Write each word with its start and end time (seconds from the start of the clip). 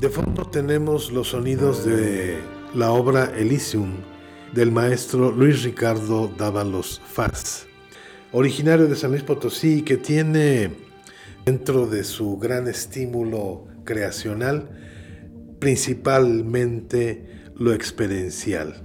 De 0.00 0.08
fondo 0.08 0.46
tenemos 0.46 1.12
los 1.12 1.28
sonidos 1.28 1.84
de 1.84 2.38
la 2.74 2.90
obra 2.90 3.34
Elysium 3.36 3.96
del 4.54 4.72
maestro 4.72 5.30
Luis 5.30 5.62
Ricardo 5.62 6.32
Dávalos 6.38 7.02
Faz, 7.04 7.66
originario 8.32 8.86
de 8.86 8.96
San 8.96 9.10
Luis 9.10 9.22
Potosí, 9.22 9.82
que 9.82 9.98
tiene 9.98 10.70
dentro 11.44 11.86
de 11.86 12.04
su 12.04 12.38
gran 12.38 12.66
estímulo 12.66 13.66
creacional 13.84 14.70
principalmente 15.58 17.50
lo 17.54 17.74
experiencial, 17.74 18.82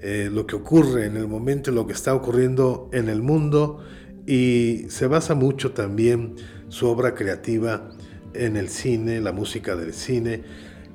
eh, 0.00 0.30
lo 0.32 0.46
que 0.46 0.56
ocurre 0.56 1.04
en 1.04 1.18
el 1.18 1.28
momento, 1.28 1.70
lo 1.70 1.86
que 1.86 1.92
está 1.92 2.14
ocurriendo 2.14 2.88
en 2.94 3.10
el 3.10 3.20
mundo 3.20 3.84
y 4.26 4.86
se 4.88 5.06
basa 5.06 5.34
mucho 5.34 5.72
también 5.72 6.36
su 6.68 6.86
obra 6.88 7.14
creativa 7.14 7.90
en 8.34 8.56
el 8.56 8.68
cine, 8.68 9.20
la 9.20 9.32
música 9.32 9.76
del 9.76 9.92
cine 9.92 10.42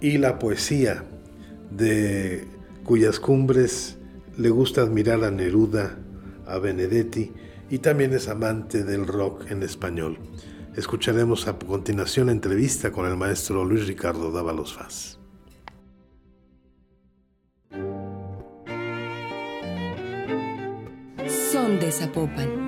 y 0.01 0.17
la 0.17 0.39
poesía, 0.39 1.03
de 1.71 2.45
cuyas 2.83 3.19
cumbres 3.19 3.97
le 4.37 4.49
gusta 4.49 4.81
admirar 4.81 5.23
a 5.23 5.31
Neruda, 5.31 5.97
a 6.45 6.59
Benedetti 6.59 7.31
y 7.69 7.79
también 7.79 8.13
es 8.13 8.27
amante 8.27 8.83
del 8.83 9.07
rock 9.07 9.49
en 9.49 9.63
español. 9.63 10.19
Escucharemos 10.75 11.47
a 11.47 11.57
continuación 11.57 12.29
entrevista 12.29 12.91
con 12.91 13.05
el 13.07 13.15
maestro 13.15 13.63
Luis 13.63 13.87
Ricardo 13.87 14.31
Dávalos 14.31 14.73
Faz. 14.73 15.17
Son 21.27 21.79
de 21.79 21.91
Zapopan. 21.91 22.64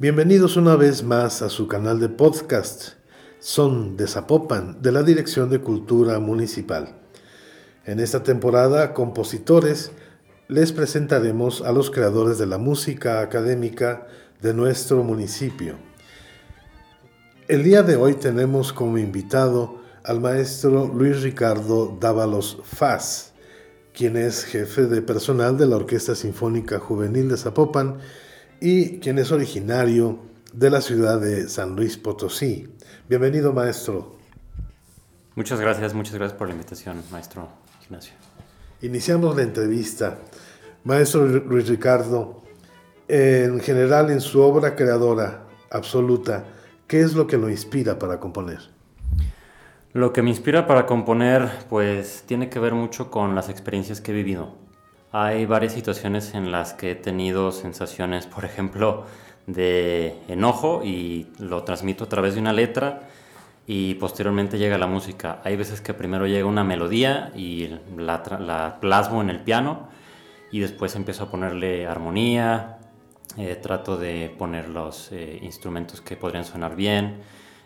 Bienvenidos 0.00 0.56
una 0.56 0.76
vez 0.76 1.02
más 1.02 1.42
a 1.42 1.50
su 1.50 1.68
canal 1.68 2.00
de 2.00 2.08
podcast. 2.08 2.94
Son 3.38 3.98
de 3.98 4.06
Zapopan, 4.06 4.80
de 4.80 4.92
la 4.92 5.02
Dirección 5.02 5.50
de 5.50 5.60
Cultura 5.60 6.18
Municipal. 6.20 6.94
En 7.84 8.00
esta 8.00 8.22
temporada, 8.22 8.94
compositores, 8.94 9.92
les 10.48 10.72
presentaremos 10.72 11.60
a 11.60 11.72
los 11.72 11.90
creadores 11.90 12.38
de 12.38 12.46
la 12.46 12.56
música 12.56 13.20
académica 13.20 14.06
de 14.40 14.54
nuestro 14.54 15.04
municipio. 15.04 15.74
El 17.46 17.62
día 17.62 17.82
de 17.82 17.96
hoy 17.96 18.14
tenemos 18.14 18.72
como 18.72 18.96
invitado 18.96 19.82
al 20.02 20.18
maestro 20.18 20.88
Luis 20.88 21.20
Ricardo 21.20 21.98
Dávalos 22.00 22.58
Faz, 22.64 23.34
quien 23.92 24.16
es 24.16 24.46
jefe 24.46 24.86
de 24.86 25.02
personal 25.02 25.58
de 25.58 25.66
la 25.66 25.76
Orquesta 25.76 26.14
Sinfónica 26.14 26.78
Juvenil 26.78 27.28
de 27.28 27.36
Zapopan 27.36 27.98
y 28.60 28.98
quien 28.98 29.18
es 29.18 29.32
originario 29.32 30.18
de 30.52 30.68
la 30.68 30.82
ciudad 30.82 31.18
de 31.18 31.48
San 31.48 31.74
Luis 31.76 31.96
Potosí. 31.96 32.68
Bienvenido, 33.08 33.54
maestro. 33.54 34.16
Muchas 35.34 35.58
gracias, 35.60 35.94
muchas 35.94 36.14
gracias 36.14 36.36
por 36.36 36.48
la 36.48 36.54
invitación, 36.54 37.02
maestro 37.10 37.48
Ignacio. 37.84 38.12
Iniciamos 38.82 39.34
la 39.34 39.42
entrevista. 39.42 40.18
Maestro 40.84 41.26
Luis 41.26 41.68
Ricardo, 41.68 42.42
en 43.08 43.60
general 43.60 44.10
en 44.10 44.20
su 44.20 44.40
obra 44.40 44.76
creadora 44.76 45.44
absoluta, 45.70 46.44
¿qué 46.86 47.00
es 47.00 47.14
lo 47.14 47.26
que 47.26 47.38
lo 47.38 47.48
inspira 47.48 47.98
para 47.98 48.20
componer? 48.20 48.60
Lo 49.92 50.12
que 50.12 50.22
me 50.22 50.30
inspira 50.30 50.66
para 50.66 50.86
componer, 50.86 51.50
pues 51.68 52.24
tiene 52.26 52.48
que 52.48 52.58
ver 52.58 52.74
mucho 52.74 53.10
con 53.10 53.34
las 53.34 53.48
experiencias 53.48 54.00
que 54.00 54.12
he 54.12 54.14
vivido. 54.14 54.54
Hay 55.12 55.44
varias 55.44 55.72
situaciones 55.72 56.34
en 56.34 56.52
las 56.52 56.72
que 56.72 56.92
he 56.92 56.94
tenido 56.94 57.50
sensaciones, 57.50 58.26
por 58.26 58.44
ejemplo, 58.44 59.06
de 59.48 60.16
enojo 60.28 60.82
y 60.84 61.26
lo 61.38 61.64
transmito 61.64 62.04
a 62.04 62.08
través 62.08 62.34
de 62.34 62.40
una 62.40 62.52
letra 62.52 63.08
y 63.66 63.94
posteriormente 63.94 64.56
llega 64.56 64.78
la 64.78 64.86
música. 64.86 65.40
Hay 65.42 65.56
veces 65.56 65.80
que 65.80 65.94
primero 65.94 66.28
llega 66.28 66.46
una 66.46 66.62
melodía 66.62 67.32
y 67.34 67.70
la, 67.96 68.78
plasmo 68.80 69.20
en 69.20 69.30
el 69.30 69.40
piano 69.40 69.88
y 70.52 70.60
después 70.60 70.94
empiezo 70.94 71.24
a 71.24 71.30
ponerle 71.30 71.88
armonía, 71.88 72.78
eh, 73.36 73.56
trato 73.56 73.96
de 73.96 74.32
poner 74.38 74.68
los 74.68 75.10
eh, 75.10 75.40
instrumentos 75.42 76.00
que 76.00 76.16
podrían 76.16 76.44
sonar 76.44 76.76
bien, 76.76 77.20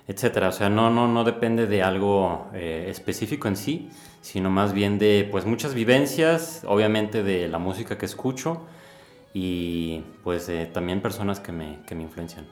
etcétera. 0.07 0.49
O 0.49 0.53
sea, 0.53 0.69
no, 0.69 0.91
no, 0.91 1.09
no 1.09 1.25
depende 1.25 1.67
de 1.67 1.83
algo 1.83 2.49
eh, 2.53 2.87
específico 2.89 3.49
en 3.49 3.57
sí, 3.57 3.91
sino 4.21 4.51
más 4.51 4.73
bien 4.73 4.99
de 4.99 5.29
pues 5.31 5.47
muchas 5.47 5.75
vivencias, 5.75 6.63
obviamente 6.67 7.23
de 7.23 7.49
la 7.49 7.59
música 7.59 7.97
que 7.99 8.07
escucho 8.07 8.63
y 9.33 10.03
pues 10.23 10.51
también 10.73 11.01
personas 11.01 11.41
que 11.41 11.53
me, 11.53 11.81
que 11.87 11.95
me 11.95 12.03
influencian. 12.03 12.47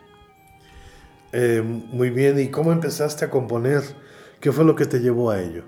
Eh, 1.33 1.63
muy 1.63 2.11
bien, 2.11 2.39
¿y 2.39 2.49
cómo 2.49 2.73
empezaste 2.73 3.25
a 3.25 3.31
componer? 3.31 3.83
¿Qué 4.41 4.53
fue 4.53 4.65
lo 4.65 4.75
que 4.75 4.87
te 4.87 4.99
llevó 4.99 5.31
a 5.31 5.41
ello? 5.41 5.65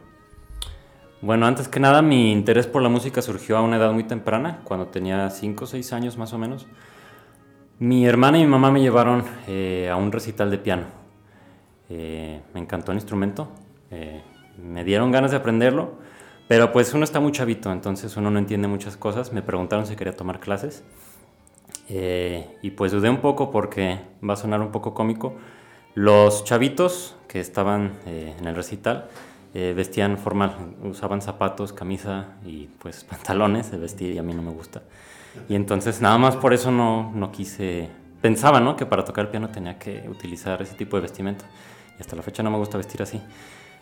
Bueno, 1.22 1.46
antes 1.46 1.68
que 1.68 1.80
nada 1.80 2.02
mi 2.02 2.32
interés 2.32 2.66
por 2.66 2.82
la 2.82 2.90
música 2.90 3.22
surgió 3.22 3.56
a 3.56 3.62
una 3.62 3.76
edad 3.76 3.92
muy 3.92 4.04
temprana, 4.04 4.60
cuando 4.64 4.88
tenía 4.88 5.30
5 5.30 5.64
o 5.64 5.66
6 5.66 5.92
años 5.94 6.18
más 6.18 6.34
o 6.34 6.38
menos. 6.38 6.66
Mi 7.78 8.06
hermana 8.06 8.38
y 8.38 8.42
mi 8.42 8.46
mamá 8.46 8.70
me 8.70 8.82
llevaron 8.82 9.24
eh, 9.48 9.88
a 9.90 9.96
un 9.96 10.12
recital 10.12 10.50
de 10.50 10.58
piano 10.58 11.03
eh, 11.96 12.40
me 12.52 12.60
encantó 12.60 12.90
el 12.90 12.96
instrumento, 12.96 13.48
eh, 13.92 14.20
me 14.58 14.82
dieron 14.82 15.12
ganas 15.12 15.30
de 15.30 15.36
aprenderlo, 15.36 15.92
pero 16.48 16.72
pues 16.72 16.92
uno 16.92 17.04
está 17.04 17.20
muy 17.20 17.30
chavito, 17.30 17.70
entonces 17.70 18.16
uno 18.16 18.30
no 18.30 18.38
entiende 18.38 18.66
muchas 18.66 18.96
cosas. 18.96 19.32
Me 19.32 19.42
preguntaron 19.42 19.86
si 19.86 19.94
quería 19.94 20.14
tomar 20.16 20.40
clases 20.40 20.82
eh, 21.88 22.58
y 22.62 22.70
pues 22.70 22.90
dudé 22.90 23.08
un 23.10 23.18
poco 23.18 23.52
porque 23.52 24.00
va 24.28 24.34
a 24.34 24.36
sonar 24.36 24.60
un 24.60 24.72
poco 24.72 24.92
cómico. 24.92 25.34
Los 25.94 26.44
chavitos 26.44 27.16
que 27.28 27.38
estaban 27.38 27.92
en 28.06 28.44
el 28.44 28.56
recital 28.56 29.08
vestían 29.54 30.18
formal, 30.18 30.74
usaban 30.82 31.22
zapatos, 31.22 31.72
camisa 31.72 32.30
y 32.44 32.66
pues 32.80 33.04
pantalones 33.10 33.70
de 33.70 33.78
vestir 33.78 34.12
y 34.12 34.18
a 34.18 34.24
mí 34.24 34.34
no 34.34 34.42
me 34.42 34.50
gusta. 34.50 34.82
Y 35.48 35.54
entonces 35.54 36.00
nada 36.00 36.18
más 36.18 36.34
por 36.34 36.52
eso 36.52 36.72
no, 36.72 37.12
no 37.14 37.30
quise, 37.30 37.88
pensaba 38.20 38.58
¿no? 38.58 38.74
que 38.74 38.84
para 38.84 39.04
tocar 39.04 39.26
el 39.26 39.30
piano 39.30 39.50
tenía 39.50 39.78
que 39.78 40.04
utilizar 40.08 40.60
ese 40.60 40.74
tipo 40.74 40.96
de 40.96 41.02
vestimenta 41.02 41.44
y 41.98 42.00
hasta 42.00 42.16
la 42.16 42.22
fecha 42.22 42.42
no 42.42 42.50
me 42.50 42.58
gusta 42.58 42.78
vestir 42.78 43.02
así. 43.02 43.20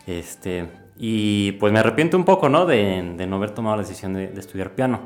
Este, 0.06 0.68
y 0.96 1.52
pues 1.52 1.72
me 1.72 1.78
arrepiento 1.78 2.16
un 2.16 2.24
poco, 2.24 2.48
¿no? 2.48 2.66
De, 2.66 3.02
no 3.02 3.36
haber 3.36 3.50
tomado 3.52 3.76
la 3.76 3.82
decisión 3.82 4.14
de, 4.14 4.24
estudiar 4.36 4.72
piano. 4.72 5.00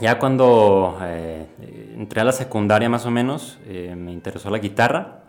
Ya 0.00 0.18
cuando 0.18 0.98
eh, 1.02 1.46
entré 1.96 2.20
a 2.20 2.24
la 2.24 2.32
secundaria 2.32 2.88
más 2.88 3.06
o 3.06 3.10
menos, 3.10 3.58
eh, 3.66 3.94
me 3.96 4.12
interesó 4.12 4.50
la 4.50 4.58
guitarra 4.58 5.22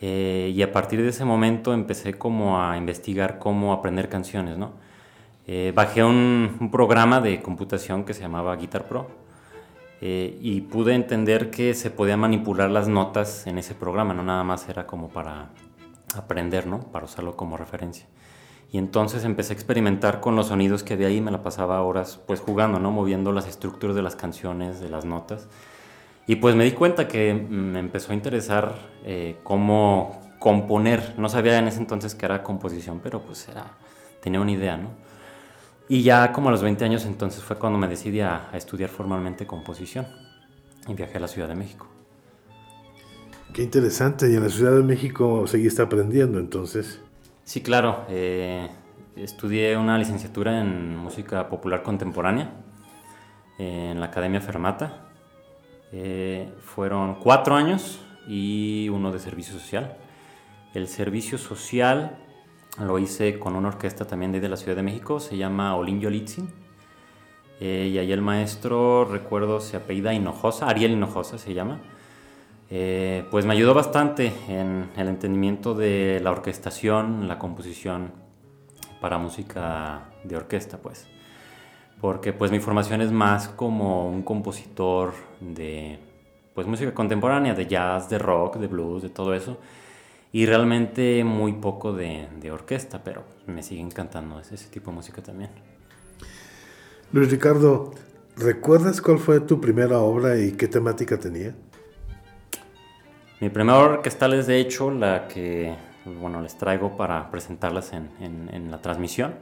eh, 0.00 0.52
y 0.54 0.62
a 0.62 0.72
partir 0.72 1.02
de 1.02 1.08
ese 1.08 1.24
momento 1.24 1.72
empecé 1.72 2.14
como 2.14 2.62
a 2.62 2.76
investigar 2.76 3.38
cómo 3.38 3.72
aprender 3.72 4.08
canciones, 4.08 4.58
¿no? 4.58 4.72
bajé 5.74 6.04
un, 6.04 6.58
un, 6.60 6.70
programa 6.70 7.22
de 7.22 7.40
computación 7.40 8.04
que 8.04 8.12
se 8.12 8.20
llamaba 8.20 8.54
Guitar 8.56 8.84
Pro 8.84 9.08
y 10.02 10.60
pude 10.60 10.94
entender 10.94 11.48
que 11.48 11.72
se 11.72 11.90
podía 11.90 12.18
manipular 12.18 12.70
las 12.70 12.86
notas 12.86 13.46
en 13.46 13.56
ese 13.56 13.74
programa, 13.74 14.12
no 14.12 14.22
nada 14.22 14.44
más 14.44 14.68
era 14.68 14.86
como 14.86 15.08
para 15.08 15.48
aprender, 16.14 16.66
¿no? 16.66 16.80
Para 16.92 17.04
usarlo 17.04 17.36
como 17.36 17.56
referencia. 17.56 18.06
Y 18.70 18.78
entonces 18.78 19.24
empecé 19.24 19.52
a 19.52 19.56
experimentar 19.56 20.20
con 20.20 20.36
los 20.36 20.48
sonidos 20.48 20.82
que 20.82 20.94
había 20.94 21.08
ahí, 21.08 21.20
me 21.20 21.30
la 21.30 21.42
pasaba 21.42 21.82
horas 21.82 22.20
pues 22.26 22.40
jugando, 22.40 22.78
¿no? 22.78 22.90
Moviendo 22.90 23.32
las 23.32 23.46
estructuras 23.46 23.96
de 23.96 24.02
las 24.02 24.14
canciones, 24.14 24.80
de 24.80 24.90
las 24.90 25.04
notas. 25.04 25.48
Y 26.26 26.36
pues 26.36 26.54
me 26.54 26.64
di 26.64 26.72
cuenta 26.72 27.08
que 27.08 27.32
me 27.32 27.78
empezó 27.78 28.12
a 28.12 28.14
interesar 28.14 28.74
eh, 29.04 29.38
cómo 29.42 30.20
componer. 30.38 31.14
No 31.16 31.30
sabía 31.30 31.58
en 31.58 31.68
ese 31.68 31.78
entonces 31.78 32.14
que 32.14 32.26
era 32.26 32.42
composición, 32.42 33.00
pero 33.02 33.22
pues 33.22 33.48
era, 33.48 33.78
tenía 34.22 34.40
una 34.40 34.52
idea, 34.52 34.76
¿no? 34.76 34.90
Y 35.88 36.02
ya 36.02 36.32
como 36.32 36.50
a 36.50 36.52
los 36.52 36.62
20 36.62 36.84
años 36.84 37.06
entonces 37.06 37.42
fue 37.42 37.56
cuando 37.56 37.78
me 37.78 37.88
decidí 37.88 38.20
a 38.20 38.50
estudiar 38.52 38.90
formalmente 38.90 39.46
composición 39.46 40.06
y 40.86 40.92
viajé 40.92 41.16
a 41.16 41.20
la 41.20 41.28
Ciudad 41.28 41.48
de 41.48 41.54
México. 41.54 41.97
Qué 43.52 43.62
interesante. 43.62 44.30
Y 44.30 44.36
en 44.36 44.42
la 44.42 44.48
Ciudad 44.48 44.72
de 44.72 44.82
México 44.82 45.46
seguiste 45.46 45.82
aprendiendo 45.82 46.38
entonces. 46.38 47.00
Sí, 47.44 47.62
claro. 47.62 48.04
Eh, 48.08 48.68
estudié 49.16 49.76
una 49.76 49.98
licenciatura 49.98 50.60
en 50.60 50.96
música 50.96 51.48
popular 51.48 51.82
contemporánea 51.82 52.52
en 53.58 53.98
la 54.00 54.06
Academia 54.06 54.40
Fermata. 54.40 55.08
Eh, 55.92 56.52
fueron 56.60 57.16
cuatro 57.16 57.54
años 57.54 58.00
y 58.26 58.88
uno 58.90 59.10
de 59.10 59.18
servicio 59.18 59.54
social. 59.54 59.96
El 60.74 60.86
servicio 60.86 61.38
social 61.38 62.18
lo 62.78 62.98
hice 62.98 63.38
con 63.38 63.56
una 63.56 63.68
orquesta 63.68 64.06
también 64.06 64.32
de 64.32 64.48
la 64.48 64.56
Ciudad 64.56 64.76
de 64.76 64.82
México, 64.82 65.18
se 65.18 65.36
llama 65.36 65.74
Olinjo 65.74 66.10
Litzin. 66.10 66.48
Eh, 67.60 67.90
y 67.92 67.98
ahí 67.98 68.12
el 68.12 68.22
maestro, 68.22 69.04
recuerdo, 69.04 69.60
se 69.60 69.76
apellida 69.76 70.14
Hinojosa, 70.14 70.68
Ariel 70.68 70.92
Hinojosa 70.92 71.38
se 71.38 71.54
llama. 71.54 71.80
Eh, 72.70 73.24
pues 73.30 73.46
me 73.46 73.54
ayudó 73.54 73.72
bastante 73.72 74.32
en 74.48 74.90
el 74.96 75.08
entendimiento 75.08 75.74
de 75.74 76.20
la 76.22 76.30
orquestación, 76.30 77.26
la 77.26 77.38
composición 77.38 78.12
para 79.00 79.18
música 79.18 80.10
de 80.24 80.36
orquesta, 80.36 80.78
pues. 80.78 81.06
Porque 82.00 82.32
pues 82.32 82.50
mi 82.50 82.60
formación 82.60 83.00
es 83.00 83.10
más 83.10 83.48
como 83.48 84.08
un 84.08 84.22
compositor 84.22 85.14
de 85.40 85.98
pues 86.54 86.66
música 86.66 86.92
contemporánea, 86.92 87.54
de 87.54 87.66
jazz, 87.66 88.08
de 88.10 88.18
rock, 88.18 88.56
de 88.56 88.66
blues, 88.66 89.02
de 89.02 89.08
todo 89.08 89.32
eso. 89.34 89.58
Y 90.30 90.44
realmente 90.44 91.24
muy 91.24 91.54
poco 91.54 91.92
de, 91.92 92.28
orquesta, 92.52 93.02
pero 93.02 93.24
me 93.46 93.62
sigue 93.62 93.80
encantando 93.80 94.38
ese, 94.40 94.56
ese 94.56 94.68
tipo 94.68 94.90
de 94.90 94.96
música 94.96 95.22
también. 95.22 95.50
Luis 97.12 97.30
Ricardo, 97.30 97.94
¿recuerdas 98.36 99.00
cuál 99.00 99.18
fue 99.18 99.40
tu 99.40 99.60
primera 99.60 99.98
obra 100.00 100.38
y 100.38 100.52
qué 100.52 100.68
temática 100.68 101.16
tenía? 101.18 101.54
Mi 103.40 103.50
primera 103.50 103.78
orquestal 103.78 104.34
es 104.34 104.46
de 104.46 104.58
hecho 104.58 104.90
la 104.90 105.28
que 105.28 105.74
bueno, 106.04 106.40
les 106.40 106.56
traigo 106.56 106.96
para 106.96 107.30
presentarlas 107.30 107.92
en, 107.92 108.10
en, 108.20 108.50
en 108.52 108.70
la 108.70 108.78
transmisión. 108.78 109.34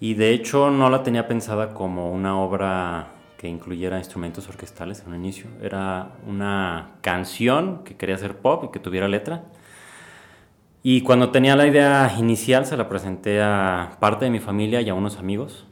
Y 0.00 0.14
de 0.14 0.32
hecho 0.32 0.70
no 0.70 0.90
la 0.90 1.02
tenía 1.02 1.26
pensada 1.28 1.72
como 1.72 2.10
una 2.10 2.38
obra 2.38 3.12
que 3.38 3.48
incluyera 3.48 3.98
instrumentos 3.98 4.48
orquestales 4.48 5.02
en 5.02 5.08
un 5.08 5.16
inicio. 5.16 5.48
Era 5.62 6.12
una 6.26 6.96
canción 7.00 7.84
que 7.84 7.96
quería 7.96 8.18
ser 8.18 8.38
pop 8.38 8.64
y 8.64 8.68
que 8.70 8.78
tuviera 8.78 9.08
letra. 9.08 9.44
Y 10.82 11.02
cuando 11.02 11.30
tenía 11.30 11.56
la 11.56 11.66
idea 11.66 12.14
inicial 12.18 12.66
se 12.66 12.76
la 12.76 12.88
presenté 12.88 13.42
a 13.42 13.96
parte 14.00 14.24
de 14.24 14.30
mi 14.30 14.38
familia 14.38 14.80
y 14.80 14.88
a 14.88 14.94
unos 14.94 15.18
amigos. 15.18 15.66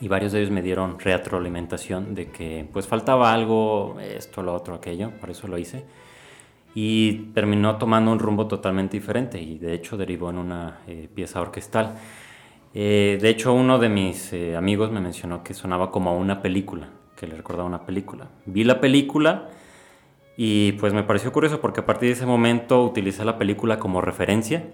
Y 0.00 0.08
varios 0.08 0.32
de 0.32 0.40
ellos 0.40 0.50
me 0.50 0.62
dieron 0.62 0.98
retroalimentación 0.98 2.14
de 2.14 2.30
que 2.30 2.68
pues 2.72 2.86
faltaba 2.86 3.32
algo, 3.32 3.96
esto, 4.00 4.42
lo 4.42 4.54
otro, 4.54 4.74
aquello. 4.74 5.10
Por 5.20 5.30
eso 5.30 5.48
lo 5.48 5.58
hice. 5.58 5.86
Y 6.80 7.32
terminó 7.34 7.76
tomando 7.76 8.12
un 8.12 8.20
rumbo 8.20 8.46
totalmente 8.46 8.96
diferente 8.96 9.42
y 9.42 9.58
de 9.58 9.74
hecho 9.74 9.96
derivó 9.96 10.30
en 10.30 10.38
una 10.38 10.78
eh, 10.86 11.08
pieza 11.12 11.40
orquestal. 11.40 11.96
Eh, 12.72 13.18
de 13.20 13.28
hecho, 13.28 13.52
uno 13.52 13.80
de 13.80 13.88
mis 13.88 14.32
eh, 14.32 14.54
amigos 14.54 14.92
me 14.92 15.00
mencionó 15.00 15.42
que 15.42 15.54
sonaba 15.54 15.90
como 15.90 16.16
una 16.16 16.40
película, 16.40 16.88
que 17.16 17.26
le 17.26 17.34
recordaba 17.34 17.66
una 17.66 17.84
película. 17.84 18.28
Vi 18.46 18.62
la 18.62 18.80
película 18.80 19.48
y 20.36 20.70
pues 20.74 20.92
me 20.94 21.02
pareció 21.02 21.32
curioso 21.32 21.60
porque 21.60 21.80
a 21.80 21.84
partir 21.84 22.10
de 22.10 22.12
ese 22.12 22.26
momento 22.26 22.84
utilicé 22.84 23.24
la 23.24 23.38
película 23.38 23.80
como 23.80 24.00
referencia. 24.00 24.64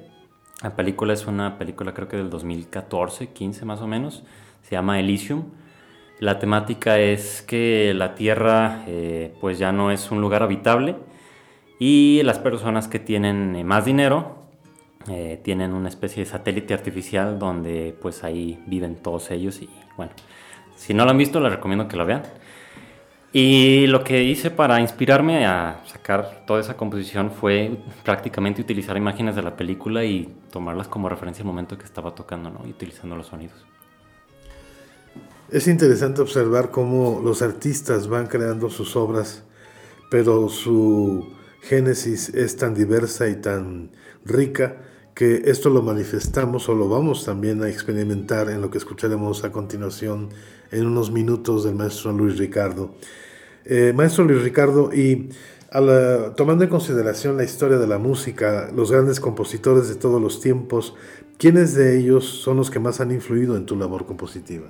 La 0.62 0.76
película 0.76 1.14
es 1.14 1.26
una 1.26 1.56
película 1.56 1.94
creo 1.94 2.08
que 2.08 2.18
del 2.18 2.28
2014, 2.28 3.28
15 3.28 3.64
más 3.64 3.80
o 3.80 3.86
menos. 3.86 4.24
Se 4.60 4.72
llama 4.72 5.00
Elysium. 5.00 5.44
La 6.20 6.38
temática 6.38 6.98
es 6.98 7.40
que 7.40 7.94
la 7.94 8.14
Tierra 8.14 8.84
eh, 8.88 9.32
pues 9.40 9.58
ya 9.58 9.72
no 9.72 9.90
es 9.90 10.10
un 10.10 10.20
lugar 10.20 10.42
habitable 10.42 10.96
y 11.86 12.22
las 12.22 12.38
personas 12.38 12.88
que 12.88 12.98
tienen 12.98 13.62
más 13.66 13.84
dinero 13.84 14.36
eh, 15.06 15.38
tienen 15.44 15.74
una 15.74 15.90
especie 15.90 16.24
de 16.24 16.30
satélite 16.30 16.72
artificial 16.72 17.38
donde 17.38 17.94
pues 18.00 18.24
ahí 18.24 18.58
viven 18.66 18.96
todos 18.96 19.30
ellos 19.30 19.60
y 19.60 19.68
bueno, 19.98 20.12
si 20.76 20.94
no 20.94 21.04
lo 21.04 21.10
han 21.10 21.18
visto 21.18 21.40
les 21.40 21.52
recomiendo 21.52 21.86
que 21.86 21.98
lo 21.98 22.06
vean. 22.06 22.22
Y 23.34 23.86
lo 23.88 24.02
que 24.02 24.22
hice 24.22 24.50
para 24.50 24.80
inspirarme 24.80 25.44
a 25.44 25.82
sacar 25.84 26.46
toda 26.46 26.60
esa 26.60 26.74
composición 26.74 27.30
fue 27.30 27.76
prácticamente 28.02 28.62
utilizar 28.62 28.96
imágenes 28.96 29.36
de 29.36 29.42
la 29.42 29.54
película 29.54 30.04
y 30.04 30.34
tomarlas 30.50 30.88
como 30.88 31.10
referencia 31.10 31.42
al 31.42 31.48
momento 31.48 31.76
que 31.76 31.84
estaba 31.84 32.14
tocando, 32.14 32.48
¿no? 32.48 32.60
Y 32.64 32.70
utilizando 32.70 33.14
los 33.14 33.26
sonidos. 33.26 33.66
Es 35.50 35.68
interesante 35.68 36.22
observar 36.22 36.70
cómo 36.70 37.20
los 37.22 37.42
artistas 37.42 38.08
van 38.08 38.26
creando 38.26 38.70
sus 38.70 38.96
obras, 38.96 39.44
pero 40.08 40.48
su 40.48 41.43
génesis 41.64 42.28
es 42.34 42.56
tan 42.56 42.74
diversa 42.74 43.28
y 43.28 43.36
tan 43.36 43.90
rica 44.24 44.76
que 45.14 45.42
esto 45.46 45.70
lo 45.70 45.80
manifestamos 45.80 46.68
o 46.68 46.74
lo 46.74 46.88
vamos 46.88 47.24
también 47.24 47.62
a 47.62 47.68
experimentar 47.68 48.50
en 48.50 48.60
lo 48.60 48.70
que 48.70 48.78
escucharemos 48.78 49.44
a 49.44 49.52
continuación 49.52 50.28
en 50.70 50.86
unos 50.86 51.10
minutos 51.10 51.64
del 51.64 51.74
maestro 51.74 52.12
Luis 52.12 52.36
Ricardo. 52.36 52.94
Eh, 53.64 53.92
maestro 53.94 54.24
Luis 54.24 54.42
Ricardo, 54.42 54.92
y 54.92 55.30
tomando 56.36 56.64
en 56.64 56.70
consideración 56.70 57.36
la 57.36 57.44
historia 57.44 57.78
de 57.78 57.86
la 57.86 57.98
música, 57.98 58.70
los 58.74 58.90
grandes 58.92 59.18
compositores 59.18 59.88
de 59.88 59.94
todos 59.94 60.20
los 60.20 60.40
tiempos, 60.40 60.94
¿quiénes 61.38 61.74
de 61.74 61.98
ellos 61.98 62.24
son 62.24 62.58
los 62.58 62.70
que 62.70 62.78
más 62.78 63.00
han 63.00 63.10
influido 63.10 63.56
en 63.56 63.66
tu 63.66 63.76
labor 63.76 64.04
compositiva? 64.04 64.68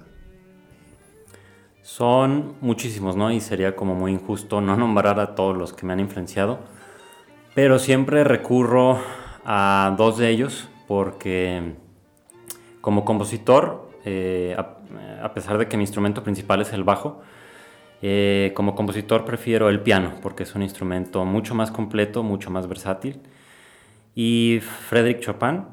Son 1.82 2.55
muchísimos, 2.61 3.17
¿no? 3.17 3.31
Y 3.32 3.41
sería 3.41 3.75
como 3.75 3.94
muy 3.94 4.12
injusto 4.12 4.61
no 4.61 4.76
nombrar 4.76 5.19
a 5.20 5.35
todos 5.35 5.56
los 5.56 5.73
que 5.73 5.87
me 5.87 5.93
han 5.93 6.00
influenciado, 6.00 6.61
pero 7.55 7.79
siempre 7.79 8.25
recurro 8.25 9.01
a 9.45 9.95
dos 9.97 10.19
de 10.19 10.29
ellos 10.31 10.69
porque 10.87 11.75
como 12.81 13.05
compositor, 13.05 13.91
eh, 14.05 14.56
a, 14.59 15.33
pesar 15.33 15.56
de 15.59 15.69
que 15.69 15.77
mi 15.77 15.85
instrumento 15.85 16.23
principal 16.23 16.61
es 16.61 16.73
el 16.73 16.85
bajo, 16.85 17.23
eh, 18.03 18.53
como 18.55 18.75
compositor 18.75 19.25
prefiero 19.25 19.71
el 19.71 19.81
piano 19.81 20.15
porque 20.21 20.43
es 20.43 20.55
un 20.55 20.62
instrumento 20.62 21.25
mucho 21.25 21.55
más 21.55 21.71
completo, 21.71 22.23
mucho 22.23 22.51
más 22.51 22.69
versátil. 22.69 23.21
Y 24.15 24.61
Frédéric 24.61 25.21
Chopin 25.21 25.65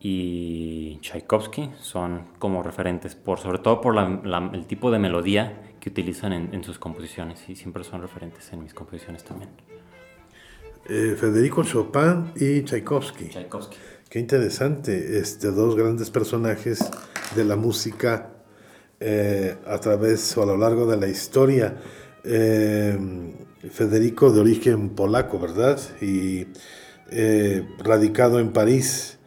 y 0.00 0.98
Tchaikovsky 1.00 1.70
son 1.80 2.26
como 2.38 2.62
referentes, 2.62 3.14
por, 3.14 3.38
sobre 3.38 3.58
todo 3.58 3.80
por 3.80 3.96
el 3.96 4.66
tipo 4.66 4.90
de 4.90 4.98
melodía 4.98 5.62
que 5.80 5.88
utilizan 5.88 6.32
en, 6.32 6.50
en 6.52 6.62
sus 6.62 6.78
composiciones 6.78 7.48
y 7.48 7.56
siempre 7.56 7.82
son 7.82 8.02
referentes 8.02 8.52
en 8.52 8.62
mis 8.62 8.74
composiciones 8.74 9.24
también. 9.24 9.77
Eh, 10.86 11.16
Federico 11.18 11.62
Chopin 11.64 12.32
y 12.36 12.62
Tchaikovsky. 12.62 13.30
Qué 14.08 14.18
interesante, 14.18 15.18
este, 15.18 15.50
dos 15.50 15.76
grandes 15.76 16.10
personajes 16.10 16.78
de 17.36 17.44
la 17.44 17.56
música 17.56 18.30
eh, 19.00 19.56
a 19.66 19.78
través 19.78 20.36
o 20.38 20.42
a 20.42 20.46
lo 20.46 20.56
largo 20.56 20.86
de 20.86 20.96
la 20.96 21.08
historia. 21.08 21.76
Eh, 22.24 22.98
Federico 23.70 24.30
de 24.30 24.40
origen 24.40 24.90
polaco, 24.90 25.38
¿verdad? 25.38 25.78
Y 26.00 26.46
radicado 27.78 28.38
en 28.38 28.52
París 28.52 29.18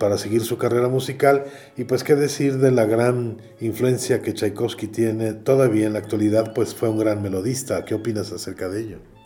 para 0.00 0.18
seguir 0.18 0.42
su 0.42 0.58
carrera 0.58 0.88
musical. 0.88 1.44
Y 1.76 1.84
pues 1.84 2.02
qué 2.02 2.16
decir 2.16 2.58
de 2.58 2.72
la 2.72 2.86
gran 2.86 3.40
influencia 3.60 4.20
que 4.20 4.34
Tchaikovsky 4.34 4.88
tiene 4.88 5.32
todavía 5.32 5.86
en 5.86 5.92
la 5.92 6.00
actualidad, 6.00 6.52
pues 6.54 6.74
fue 6.74 6.88
un 6.88 6.98
gran 6.98 7.22
melodista. 7.22 7.84
¿Qué 7.84 7.94
opinas 7.94 8.32
acerca 8.32 8.68
de 8.68 8.80
ello? 8.80 9.17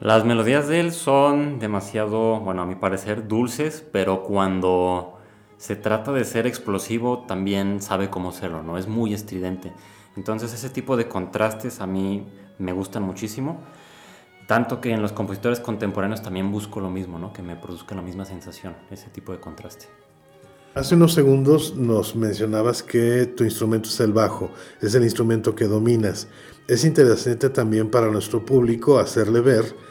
Las 0.00 0.26
melodías 0.26 0.68
de 0.68 0.80
él 0.80 0.92
son 0.92 1.58
demasiado, 1.58 2.40
bueno, 2.40 2.62
a 2.62 2.66
mi 2.66 2.74
parecer, 2.74 3.26
dulces, 3.28 3.82
pero 3.92 4.22
cuando 4.22 5.18
se 5.56 5.74
trata 5.74 6.12
de 6.12 6.24
ser 6.24 6.46
explosivo 6.46 7.24
también 7.26 7.80
sabe 7.80 8.10
cómo 8.10 8.30
serlo, 8.30 8.62
¿no? 8.62 8.76
Es 8.76 8.88
muy 8.88 9.14
estridente. 9.14 9.72
Entonces 10.14 10.52
ese 10.52 10.68
tipo 10.68 10.98
de 10.98 11.08
contrastes 11.08 11.80
a 11.80 11.86
mí 11.86 12.26
me 12.58 12.72
gustan 12.72 13.04
muchísimo. 13.04 13.58
Tanto 14.46 14.82
que 14.82 14.92
en 14.92 15.00
los 15.00 15.12
compositores 15.12 15.60
contemporáneos 15.60 16.22
también 16.22 16.52
busco 16.52 16.80
lo 16.80 16.90
mismo, 16.90 17.18
¿no? 17.18 17.32
Que 17.32 17.42
me 17.42 17.56
produzca 17.56 17.94
la 17.94 18.02
misma 18.02 18.26
sensación, 18.26 18.76
ese 18.90 19.08
tipo 19.08 19.32
de 19.32 19.40
contraste. 19.40 19.86
Hace 20.74 20.94
unos 20.94 21.14
segundos 21.14 21.74
nos 21.74 22.14
mencionabas 22.14 22.82
que 22.82 23.24
tu 23.24 23.44
instrumento 23.44 23.88
es 23.88 23.98
el 24.00 24.12
bajo, 24.12 24.50
es 24.82 24.94
el 24.94 25.04
instrumento 25.04 25.54
que 25.54 25.64
dominas. 25.64 26.28
Es 26.68 26.84
interesante 26.84 27.48
también 27.48 27.90
para 27.90 28.10
nuestro 28.10 28.44
público 28.44 28.98
hacerle 28.98 29.40
ver 29.40 29.85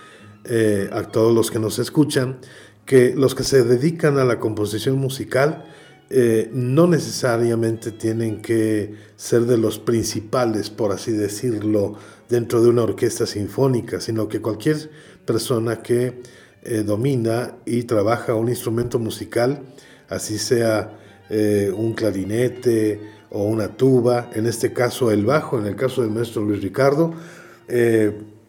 eh, 0.48 0.90
a 0.92 1.04
todos 1.04 1.34
los 1.34 1.50
que 1.50 1.58
nos 1.58 1.80
escuchan 1.80 2.38
que 2.86 3.16
los 3.16 3.34
que 3.34 3.44
se 3.44 3.64
dedican 3.64 4.20
a 4.20 4.26
la 4.26 4.40
composición 4.40 4.98
musical 4.98 5.66
eh, 6.12 6.52
no 6.54 6.86
necesariamente 6.86 7.92
tienen 7.92 8.44
que 8.44 8.94
ser 9.16 9.42
de 9.46 9.58
los 9.58 9.80
principales, 9.80 10.70
por 10.70 10.92
así 10.92 11.12
decirlo, 11.12 11.96
dentro 12.30 12.62
de 12.62 12.70
una 12.70 12.84
orquesta 12.84 13.26
sinfónica, 13.26 14.00
sino 14.00 14.28
que 14.28 14.40
cualquier 14.40 14.92
persona 15.26 15.82
que 15.82 16.22
eh, 16.62 16.84
domina 16.84 17.56
y 17.66 17.84
trabaja 17.84 18.36
un 18.36 18.50
instrumento 18.50 19.00
musical, 19.00 19.64
así 20.10 20.38
sea 20.38 21.00
un 21.28 21.94
clarinete 21.96 23.02
o 23.32 23.46
una 23.46 23.70
tuba, 23.70 24.30
en 24.36 24.46
este 24.46 24.74
caso 24.74 25.10
el 25.10 25.26
bajo, 25.26 25.58
en 25.58 25.66
el 25.66 25.76
caso 25.76 26.04
del 26.04 26.12
maestro 26.12 26.44
Luis 26.44 26.62
Ricardo, 26.62 27.16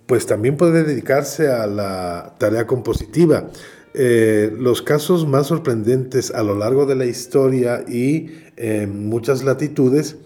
pues 0.07 0.27
también 0.27 0.57
puede 0.57 0.85
dedicarse 0.85 1.49
a 1.49 1.67
la 1.67 2.35
tarea 2.39 2.67
compositiva. 2.67 3.51
Eh, 3.95 4.53
los 4.59 4.83
casos 4.83 5.27
más 5.27 5.47
sorprendentes 5.47 6.31
a 6.31 6.43
lo 6.43 6.55
largo 6.55 6.87
de 6.87 6.97
la 6.97 7.07
historia 7.07 7.83
y 7.89 8.31
en 8.57 9.09
muchas 9.09 9.43
latitudes 9.43 10.17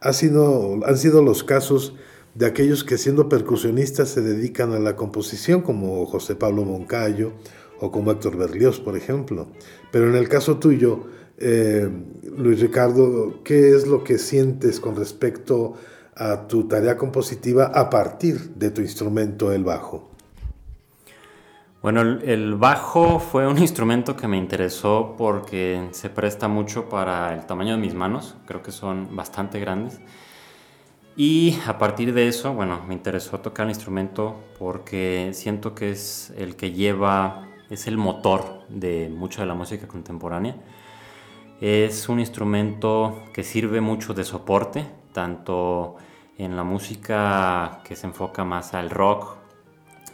ha 0.00 0.12
sido, 0.12 0.80
han 0.86 0.96
sido 0.96 1.22
los 1.22 1.44
casos 1.44 1.94
de 2.34 2.46
aquellos 2.46 2.84
que 2.84 2.98
siendo 2.98 3.28
percusionistas 3.28 4.08
se 4.08 4.22
dedican 4.22 4.72
a 4.72 4.78
la 4.78 4.96
composición, 4.96 5.62
como 5.62 6.06
José 6.06 6.36
Pablo 6.36 6.64
Moncayo 6.64 7.32
o 7.80 7.90
como 7.90 8.12
Héctor 8.12 8.36
Berlioz, 8.36 8.80
por 8.80 8.96
ejemplo. 8.96 9.48
Pero 9.92 10.08
en 10.08 10.16
el 10.16 10.28
caso 10.28 10.58
tuyo, 10.58 11.04
eh, 11.38 11.88
Luis 12.36 12.60
Ricardo, 12.60 13.42
¿qué 13.44 13.70
es 13.70 13.86
lo 13.86 14.04
que 14.04 14.18
sientes 14.18 14.80
con 14.80 14.96
respecto 14.96 15.74
a 15.74 15.97
a 16.18 16.48
tu 16.48 16.66
tarea 16.66 16.96
compositiva 16.96 17.66
a 17.66 17.88
partir 17.88 18.54
de 18.54 18.70
tu 18.70 18.80
instrumento, 18.80 19.52
el 19.52 19.64
bajo? 19.64 20.10
Bueno, 21.80 22.00
el, 22.02 22.56
bajo 22.56 23.20
fue 23.20 23.46
un 23.46 23.56
instrumento 23.58 24.16
que 24.16 24.26
me 24.26 24.36
interesó 24.36 25.14
porque 25.16 25.88
se 25.92 26.10
presta 26.10 26.48
mucho 26.48 26.88
para 26.88 27.32
el 27.34 27.46
tamaño 27.46 27.76
de 27.76 27.80
mis 27.80 27.94
manos, 27.94 28.34
creo 28.46 28.62
que 28.62 28.72
son 28.72 29.14
bastante 29.14 29.60
grandes. 29.60 30.00
Y 31.16 31.56
a 31.66 31.78
partir 31.78 32.12
de 32.14 32.26
eso, 32.26 32.52
bueno, 32.52 32.82
me 32.88 32.94
interesó 32.94 33.38
tocar 33.38 33.66
el 33.66 33.70
instrumento 33.70 34.36
porque 34.58 35.30
siento 35.34 35.76
que 35.76 35.92
es 35.92 36.32
el 36.36 36.56
que 36.56 36.72
lleva, 36.72 37.48
es 37.70 37.86
el 37.86 37.96
motor 37.96 38.62
de 38.68 39.08
mucha 39.08 39.42
de 39.42 39.46
la 39.46 39.54
música 39.54 39.86
contemporánea. 39.86 40.56
Es 41.60 42.08
un 42.08 42.18
instrumento 42.18 43.22
que 43.32 43.44
sirve 43.44 43.80
mucho 43.80 44.14
de 44.14 44.24
soporte, 44.24 44.84
tanto 45.12 45.96
en 46.38 46.56
la 46.56 46.64
música 46.64 47.80
que 47.84 47.96
se 47.96 48.06
enfoca 48.06 48.44
más 48.44 48.72
al 48.74 48.90
rock 48.90 49.36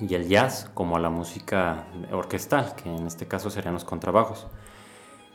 y 0.00 0.14
el 0.14 0.26
jazz, 0.26 0.70
como 0.74 0.96
a 0.96 1.00
la 1.00 1.10
música 1.10 1.84
orquestal, 2.10 2.74
que 2.74 2.88
en 2.92 3.06
este 3.06 3.28
caso 3.28 3.50
serían 3.50 3.74
los 3.74 3.84
contrabajos. 3.84 4.48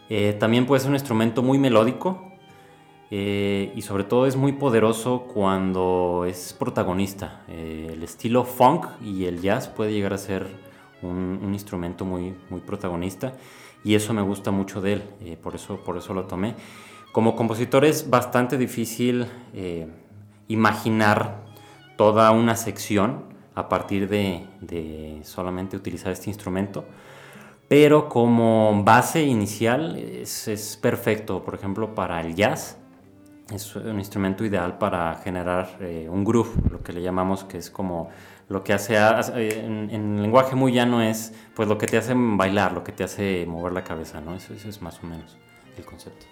Eh, 0.10 0.36
también 0.39 0.65
puede 0.65 0.81
ser 0.81 0.89
un 0.89 0.96
instrumento 0.96 1.41
muy 1.41 1.58
melódico, 1.58 2.29
eh, 3.12 3.74
y 3.75 3.81
sobre 3.81 4.03
todo 4.03 4.27
es 4.27 4.36
muy 4.36 4.51
poderoso 4.53 5.25
cuando 5.34 6.25
es 6.27 6.53
protagonista. 6.53 7.41
Eh, 7.48 7.89
el 7.91 8.03
estilo 8.03 8.43
funk 8.43 8.86
y 9.01 9.25
el 9.25 9.41
jazz 9.41 9.67
puede 9.67 9.91
llegar 9.91 10.13
a 10.13 10.17
ser 10.17 10.48
un, 11.01 11.53
instrumento 11.53 12.05
muy, 12.05 12.36
muy 12.50 12.62
protagonista 12.62 13.34
y 13.84 13.96
eso 13.96 14.13
me 14.13 14.22
gusta 14.22 14.51
mucho 14.51 14.81
de 14.81 14.93
él, 14.93 15.03
eh, 15.22 15.38
por, 15.41 15.55
eso, 15.55 15.77
por 15.77 15.98
eso 15.98 16.13
lo 16.13 16.25
tomé. 16.25 16.55
Como 17.12 17.36
compositor 17.36 17.84
es 17.86 18.08
bastante 18.08 18.58
difícil 18.58 19.25
imaginar 20.50 21.46
toda 21.98 22.32
una 22.32 22.58
sección 22.58 23.24
a 23.56 23.70
partir 23.70 24.10
de, 24.10 24.48
de 24.60 25.22
solamente 25.24 25.77
utilizar 25.77 26.12
este 26.12 26.29
instrumento 26.29 26.86
pero 27.70 28.10
como 28.10 28.84
base 28.84 29.22
inicial 29.22 29.96
es, 29.96 30.48
es, 30.48 30.75
perfecto, 30.75 31.44
por 31.44 31.53
ejemplo, 31.53 31.94
para 31.94 32.20
el 32.20 32.34
jazz 32.34 32.79
es 33.53 33.75
un 33.75 34.00
instrumento 34.00 34.44
ideal 34.44 34.79
para 34.79 35.15
generar 35.24 35.77
eh, 35.79 36.08
un 36.10 36.24
groove, 36.24 36.50
lo 36.72 36.82
que 36.82 36.94
le 36.94 37.01
llamamos, 37.01 37.44
que 37.44 37.60
es 37.60 37.70
como 37.70 38.10
lo 38.48 38.63
que 38.63 38.74
hace, 38.74 38.96
eh, 38.96 39.63
en, 39.63 40.22
lenguaje 40.22 40.56
muy 40.56 40.72
llano 40.72 41.01
es 41.01 41.34
pues 41.56 41.68
lo 41.68 41.77
que 41.77 41.86
te 41.86 41.98
hace 41.98 42.13
bailar, 42.15 42.74
lo 42.74 42.84
que 42.84 42.91
te 42.91 43.03
hace 43.03 43.46
mover 43.48 43.74
la 43.74 43.84
cabeza, 43.84 44.20
¿no? 44.20 44.34
Eso, 44.34 44.53
es 44.53 44.82
más 44.82 45.03
o 45.03 45.08
menos 45.08 45.38
el 45.77 45.86
concepto. 45.86 46.25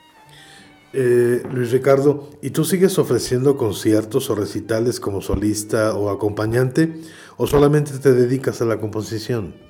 Eh, 0.94 1.44
Luis 1.52 1.72
Ricardo, 1.72 2.30
¿y 2.42 2.52
tú 2.52 2.64
sigues 2.64 2.98
ofreciendo 2.98 3.58
conciertos 3.58 4.30
o 4.30 4.36
recitales 4.36 5.00
como 5.00 5.22
solista 5.22 5.96
o 5.96 6.10
acompañante 6.10 6.94
o 7.36 7.46
solamente 7.46 7.98
te 8.00 8.14
dedicas 8.14 8.62
a 8.62 8.66
la 8.66 8.80
composición? 8.80 9.68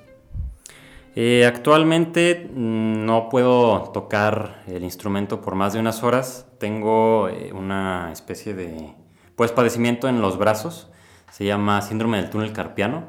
Eh, 1.19 1.47
actualmente 1.47 2.47
mm, 2.53 3.03
no 3.03 3.29
puedo 3.29 3.89
tocar 3.91 4.61
el 4.67 4.83
instrumento 4.83 5.41
por 5.41 5.55
más 5.55 5.73
de 5.73 5.79
unas 5.79 6.03
horas. 6.03 6.45
Tengo 6.59 7.27
eh, 7.27 7.51
una 7.53 8.11
especie 8.11 8.53
de 8.53 8.93
pues, 9.35 9.51
padecimiento 9.51 10.07
en 10.07 10.21
los 10.21 10.37
brazos. 10.37 10.91
Se 11.31 11.43
llama 11.43 11.81
síndrome 11.81 12.17
del 12.17 12.29
túnel 12.29 12.53
carpiano. 12.53 13.05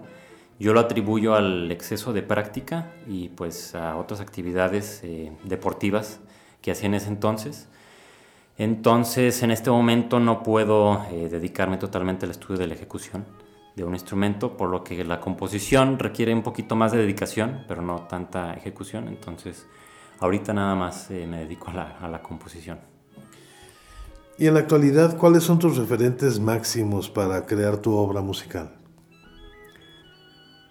Yo 0.59 0.73
lo 0.73 0.81
atribuyo 0.81 1.35
al 1.35 1.71
exceso 1.71 2.15
de 2.15 2.23
práctica 2.23 2.91
y 3.07 3.29
pues 3.29 3.75
a 3.75 3.97
otras 3.97 4.23
actividades 4.23 5.03
eh, 5.05 5.31
deportivas 5.45 6.21
que 6.63 6.71
hacía 6.71 6.87
en 6.87 6.95
ese 6.95 7.09
entonces. 7.09 7.69
Entonces 8.59 9.43
en 9.45 9.53
este 9.53 9.71
momento 9.71 10.19
no 10.19 10.43
puedo 10.43 11.07
dedicarme 11.11 11.79
totalmente 11.79 12.27
al 12.27 12.33
estudio 12.33 12.59
de 12.59 12.67
la 12.67 12.75
ejecución 12.75 13.25
de 13.77 13.85
un 13.85 13.95
instrumento, 13.95 14.57
por 14.57 14.69
lo 14.69 14.83
que 14.83 15.05
la 15.05 15.21
composición 15.21 16.01
requiere 16.01 16.35
un 16.35 16.43
poquito 16.43 16.75
más 16.75 16.91
de 16.91 16.99
dedicación, 16.99 17.65
pero 17.69 17.81
no 17.81 18.03
tanta 18.09 18.53
ejecución. 18.55 19.07
Entonces, 19.07 19.67
ahorita 20.19 20.53
nada 20.53 20.75
más 20.75 21.09
eh, 21.13 21.27
me 21.29 21.39
dedico 21.39 21.71
a 21.71 21.75
la, 21.75 21.99
a 22.01 22.09
la 22.09 22.21
composición. 22.21 22.81
Y 24.37 24.49
en 24.49 24.55
la 24.55 24.61
actualidad, 24.61 25.17
¿cuáles 25.17 25.45
son 25.45 25.61
tus 25.61 25.77
referentes 25.77 26.41
máximos 26.41 27.09
para 27.09 27.47
crear 27.47 27.77
tu 27.77 27.95
obra 27.95 28.21
musical? 28.21 28.73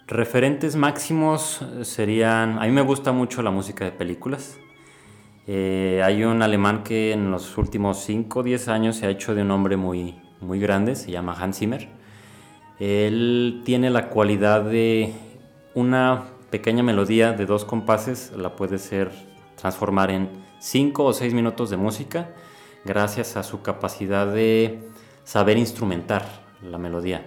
Referentes 0.06 0.76
máximos 0.76 1.66
serían, 1.84 2.60
a 2.60 2.66
mí 2.66 2.72
me 2.72 2.82
gusta 2.82 3.12
mucho 3.12 3.42
la 3.42 3.52
música 3.52 3.86
de 3.86 3.92
películas. 3.92 4.58
Eh, 5.48 6.02
hay 6.04 6.24
un 6.26 6.42
alemán 6.42 6.84
que 6.84 7.14
en 7.14 7.32
los 7.32 7.58
últimos 7.58 8.00
5 8.00 8.40
o 8.40 8.44
10 8.44 8.68
años 8.68 8.98
se 8.98 9.08
ha 9.08 9.10
hecho 9.10 9.34
de 9.34 9.42
un 9.42 9.52
hombre 9.52 9.78
muy, 9.78 10.20
muy 10.42 10.60
grande, 10.60 10.96
se 10.96 11.10
llama 11.10 11.34
Hans 11.40 11.60
Zimmer. 11.60 11.88
Él 12.80 13.62
tiene 13.66 13.90
la 13.90 14.10
cualidad 14.10 14.64
de 14.64 15.14
una 15.74 16.26
pequeña 16.50 16.84
melodía 16.84 17.34
de 17.34 17.46
dos 17.46 17.66
compases, 17.66 18.34
la 18.36 18.56
puede 18.56 18.78
ser 18.78 19.12
transformar 19.56 20.12
en 20.12 20.30
cinco 20.60 21.06
o 21.06 21.14
seis 21.14 21.34
minutos 21.34 21.70
de 21.70 21.78
música 21.78 22.30
gracias 22.86 23.38
a 23.38 23.44
su 23.44 23.62
capacidad 23.62 24.28
de 24.28 24.80
saber 25.24 25.58
instrumentar 25.58 26.26
la 26.62 26.78
melodía. 26.78 27.26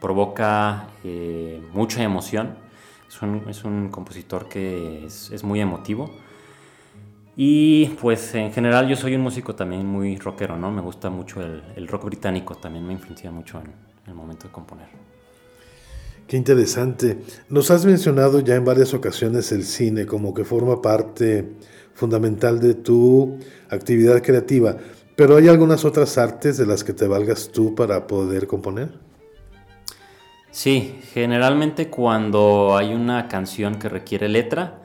Provoca 0.00 0.88
eh, 1.04 1.62
mucha 1.72 2.02
emoción, 2.02 2.56
es 3.48 3.64
un, 3.64 3.90
compositor 3.90 4.48
que 4.48 5.04
es, 5.04 5.44
muy 5.44 5.60
emotivo. 5.60 6.10
Y 7.36 7.86
pues 8.00 8.34
en 8.34 8.52
general 8.52 8.88
yo 8.88 8.96
soy 8.96 9.14
un 9.14 9.22
músico 9.22 9.54
también 9.54 9.86
muy 9.86 10.16
rockero, 10.16 10.56
¿no? 10.56 10.70
Me 10.70 10.82
gusta 10.82 11.08
mucho 11.08 11.40
el, 11.40 11.62
el 11.76 11.88
rock 11.88 12.04
británico, 12.04 12.54
también 12.56 12.86
me 12.86 12.92
influencia 12.92 13.30
mucho 13.30 13.60
en, 13.60 13.72
el 14.06 14.14
momento 14.14 14.46
de 14.46 14.52
componer. 14.52 14.88
Qué 16.26 16.36
interesante. 16.36 17.18
Nos 17.48 17.70
has 17.70 17.84
mencionado 17.84 18.40
ya 18.40 18.54
en 18.54 18.64
varias 18.64 18.94
ocasiones 18.94 19.50
el 19.52 19.64
cine 19.64 20.06
como 20.06 20.34
que 20.34 20.44
forma 20.44 20.82
parte 20.82 21.52
fundamental 21.94 22.60
de 22.60 22.74
tu 22.74 23.38
actividad 23.70 24.22
creativa, 24.22 24.76
pero 25.16 25.36
¿hay 25.36 25.48
algunas 25.48 25.84
otras 25.84 26.18
artes 26.18 26.56
de 26.56 26.66
las 26.66 26.84
que 26.84 26.92
te 26.92 27.06
valgas 27.06 27.50
tú 27.52 27.74
para 27.74 28.06
poder 28.06 28.46
componer? 28.46 28.90
Sí, 30.50 30.98
generalmente 31.12 31.88
cuando 31.88 32.76
hay 32.76 32.92
una 32.92 33.28
canción 33.28 33.76
que 33.76 33.88
requiere 33.88 34.28
letra, 34.28 34.81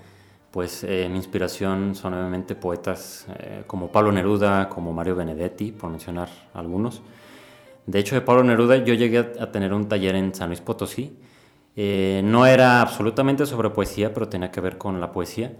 pues 0.51 0.83
eh, 0.83 1.07
mi 1.09 1.17
inspiración 1.17 1.93
son 1.93 2.13
obviamente 2.13 2.55
poetas 2.55 3.27
eh, 3.37 3.63
como 3.67 3.91
Pablo 3.91 4.11
Neruda, 4.11 4.69
como 4.69 4.93
Mario 4.93 5.15
Benedetti, 5.15 5.71
por 5.71 5.89
mencionar 5.89 6.29
algunos. 6.53 7.01
De 7.85 7.99
hecho, 7.99 8.15
de 8.15 8.21
Pablo 8.21 8.43
Neruda 8.43 8.77
yo 8.77 8.93
llegué 8.93 9.19
a 9.19 9.51
tener 9.51 9.73
un 9.73 9.87
taller 9.87 10.15
en 10.15 10.33
San 10.33 10.47
Luis 10.47 10.61
Potosí. 10.61 11.17
Eh, 11.75 12.21
no 12.23 12.45
era 12.45 12.81
absolutamente 12.81 13.45
sobre 13.45 13.69
poesía, 13.69 14.13
pero 14.13 14.29
tenía 14.29 14.51
que 14.51 14.61
ver 14.61 14.77
con 14.77 14.99
la 14.99 15.11
poesía. 15.11 15.53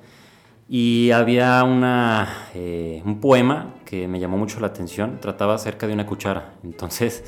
Y 0.70 1.12
había 1.12 1.64
un 1.64 3.20
poema 3.22 3.76
que 3.86 4.08
me 4.08 4.20
llamó 4.20 4.38
mucho 4.38 4.60
la 4.60 4.68
atención, 4.68 5.20
trataba 5.22 5.56
acerca 5.56 5.88
de 5.88 5.94
una 5.94 6.06
cuchara. 6.06 6.56
Entonces, 6.64 7.24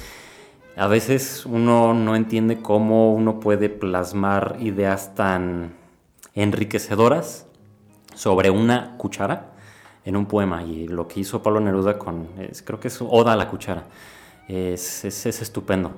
a 0.76 0.88
veces 0.88 1.46
uno 1.46 1.94
no 1.94 2.16
entiende 2.16 2.62
cómo 2.62 3.14
uno 3.14 3.40
puede 3.40 3.70
plasmar 3.70 4.58
ideas 4.60 5.16
tan 5.16 5.74
enriquecedoras 6.36 7.49
sobre 8.20 8.50
una 8.50 8.98
cuchara 8.98 9.52
en 10.04 10.18
un 10.18 10.26
poema. 10.26 10.62
Y 10.64 10.90
lo 10.90 11.08
que 11.08 11.22
hizo 11.22 11.42
Pablo 11.42 11.62
Neruda 11.62 11.98
con, 11.98 12.28
creo 12.66 12.78
que 12.78 12.90
es 12.90 13.02
Oda 13.02 13.32
a 13.32 13.36
la 13.38 13.48
cuchara 13.48 13.86
es, 14.50 15.06
es, 15.06 15.26
estupendo. 15.26 15.94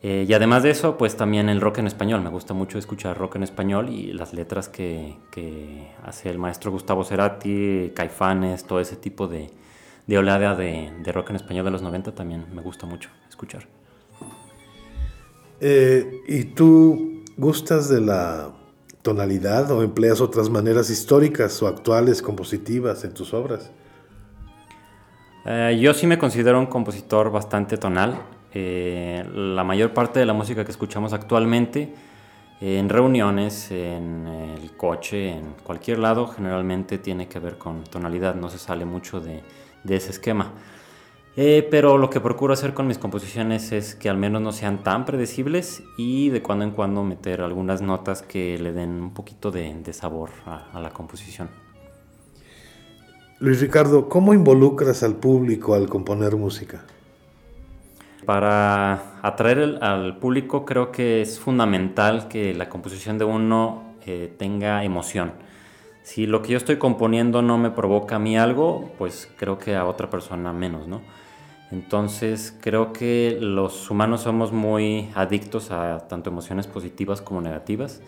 Eh, 0.00 0.24
y 0.28 0.32
además 0.34 0.62
de 0.62 0.70
eso, 0.70 0.96
pues 0.96 1.16
también 1.16 1.48
el 1.48 1.60
rock 1.60 1.78
en 1.78 1.88
español. 1.88 2.20
Me 2.20 2.30
gusta 2.30 2.54
mucho 2.54 2.78
escuchar 2.78 3.18
rock 3.18 3.34
en 3.36 3.42
español 3.42 3.88
y 3.88 4.12
las 4.12 4.32
letras 4.32 4.68
que, 4.68 5.16
que 5.32 5.90
hace 6.04 6.30
el 6.30 6.38
maestro 6.38 6.70
Gustavo 6.70 7.02
Cerati, 7.02 7.90
Caifanes, 7.92 8.64
todo 8.64 8.78
ese 8.78 8.94
tipo 8.94 9.26
de, 9.26 9.50
de 10.06 10.18
oleada 10.18 10.54
de, 10.54 10.92
de, 11.02 11.10
rock 11.10 11.30
en 11.30 11.36
español 11.36 11.64
de 11.64 11.72
los 11.72 11.82
90 11.82 12.14
también 12.14 12.46
me 12.54 12.62
gusta 12.62 12.86
mucho 12.86 13.10
escuchar. 13.28 13.66
Eh, 15.60 16.22
¿Y 16.28 16.44
tú 16.44 17.24
gustas 17.36 17.88
de 17.88 18.00
la 18.00 18.52
tonalidad 19.04 19.70
o 19.70 19.82
empleas 19.82 20.22
otras 20.22 20.48
maneras 20.48 20.88
históricas 20.88 21.62
o 21.62 21.68
actuales 21.68 22.22
compositivas 22.22 23.04
en 23.04 23.12
tus 23.12 23.34
obras? 23.34 23.70
Eh, 25.44 25.78
yo 25.78 25.92
sí 25.92 26.06
me 26.06 26.16
considero 26.16 26.58
un 26.58 26.64
compositor 26.64 27.30
bastante 27.30 27.76
tonal. 27.76 28.18
Eh, 28.54 29.22
la 29.34 29.62
mayor 29.62 29.92
parte 29.92 30.20
de 30.20 30.26
la 30.26 30.32
música 30.32 30.64
que 30.64 30.70
escuchamos 30.70 31.12
actualmente, 31.12 31.94
en 32.62 32.88
reuniones, 32.88 33.70
en 33.70 34.26
el 34.26 34.74
coche, 34.74 35.32
en 35.32 35.52
cualquier 35.62 35.98
lado, 35.98 36.28
generalmente 36.28 36.96
tiene 36.96 37.28
que 37.28 37.38
ver 37.38 37.58
con 37.58 37.84
tonalidad, 37.84 38.34
no 38.36 38.48
se 38.48 38.58
sale 38.58 38.86
mucho 38.86 39.20
de, 39.20 39.42
ese 39.86 40.12
esquema. 40.12 40.52
Eh, 41.36 41.66
pero 41.68 41.98
lo 41.98 42.10
que 42.10 42.20
procuro 42.20 42.52
hacer 42.52 42.74
con 42.74 42.86
mis 42.86 42.98
composiciones 42.98 43.72
es 43.72 43.96
que 43.96 44.08
al 44.08 44.16
menos 44.16 44.40
no 44.40 44.52
sean 44.52 44.84
tan 44.84 45.04
predecibles 45.04 45.82
y 45.98 46.30
de 46.30 46.42
cuando 46.42 46.64
en 46.64 46.70
cuando 46.70 47.02
meter 47.02 47.40
algunas 47.40 47.82
notas 47.82 48.22
que 48.22 48.56
le 48.58 48.72
den 48.72 49.02
un 49.02 49.14
poquito 49.14 49.50
de, 49.50 49.92
sabor 49.92 50.30
a 50.46 50.80
la 50.80 50.90
composición. 50.90 51.48
Luis 53.40 53.60
Ricardo, 53.60 54.08
¿cómo 54.08 54.32
involucras 54.32 55.02
al 55.02 55.16
público 55.16 55.74
al 55.74 55.88
componer 55.88 56.36
música? 56.36 56.84
Para 58.24 59.20
atraer 59.22 59.78
al 59.82 60.18
público 60.18 60.64
creo 60.64 60.90
que 60.90 61.20
es 61.20 61.38
fundamental 61.38 62.28
que 62.28 62.54
la 62.54 62.70
composición 62.70 63.18
de 63.18 63.24
uno 63.24 63.96
eh, 64.06 64.32
tenga 64.38 64.82
emoción. 64.84 65.32
Si 66.02 66.26
lo 66.26 66.42
que 66.42 66.52
yo 66.52 66.56
estoy 66.56 66.76
componiendo 66.76 67.42
no 67.42 67.58
me 67.58 67.70
provoca 67.70 68.16
a 68.16 68.18
mí 68.18 68.38
algo, 68.38 68.92
pues 68.98 69.30
creo 69.36 69.58
que 69.58 69.74
a 69.74 69.84
otra 69.84 70.08
persona 70.08 70.52
menos, 70.52 70.86
¿no? 70.86 71.02
Entonces 71.70 72.56
creo 72.60 72.92
que 72.92 73.38
los 73.40 73.90
humanos 73.90 74.22
somos 74.22 74.52
muy 74.52 75.10
adictos 75.14 75.70
a 75.70 76.06
tanto 76.08 76.30
emociones 76.30 76.66
positivas 76.66 77.20
como 77.20 77.40
negativas. 77.40 78.00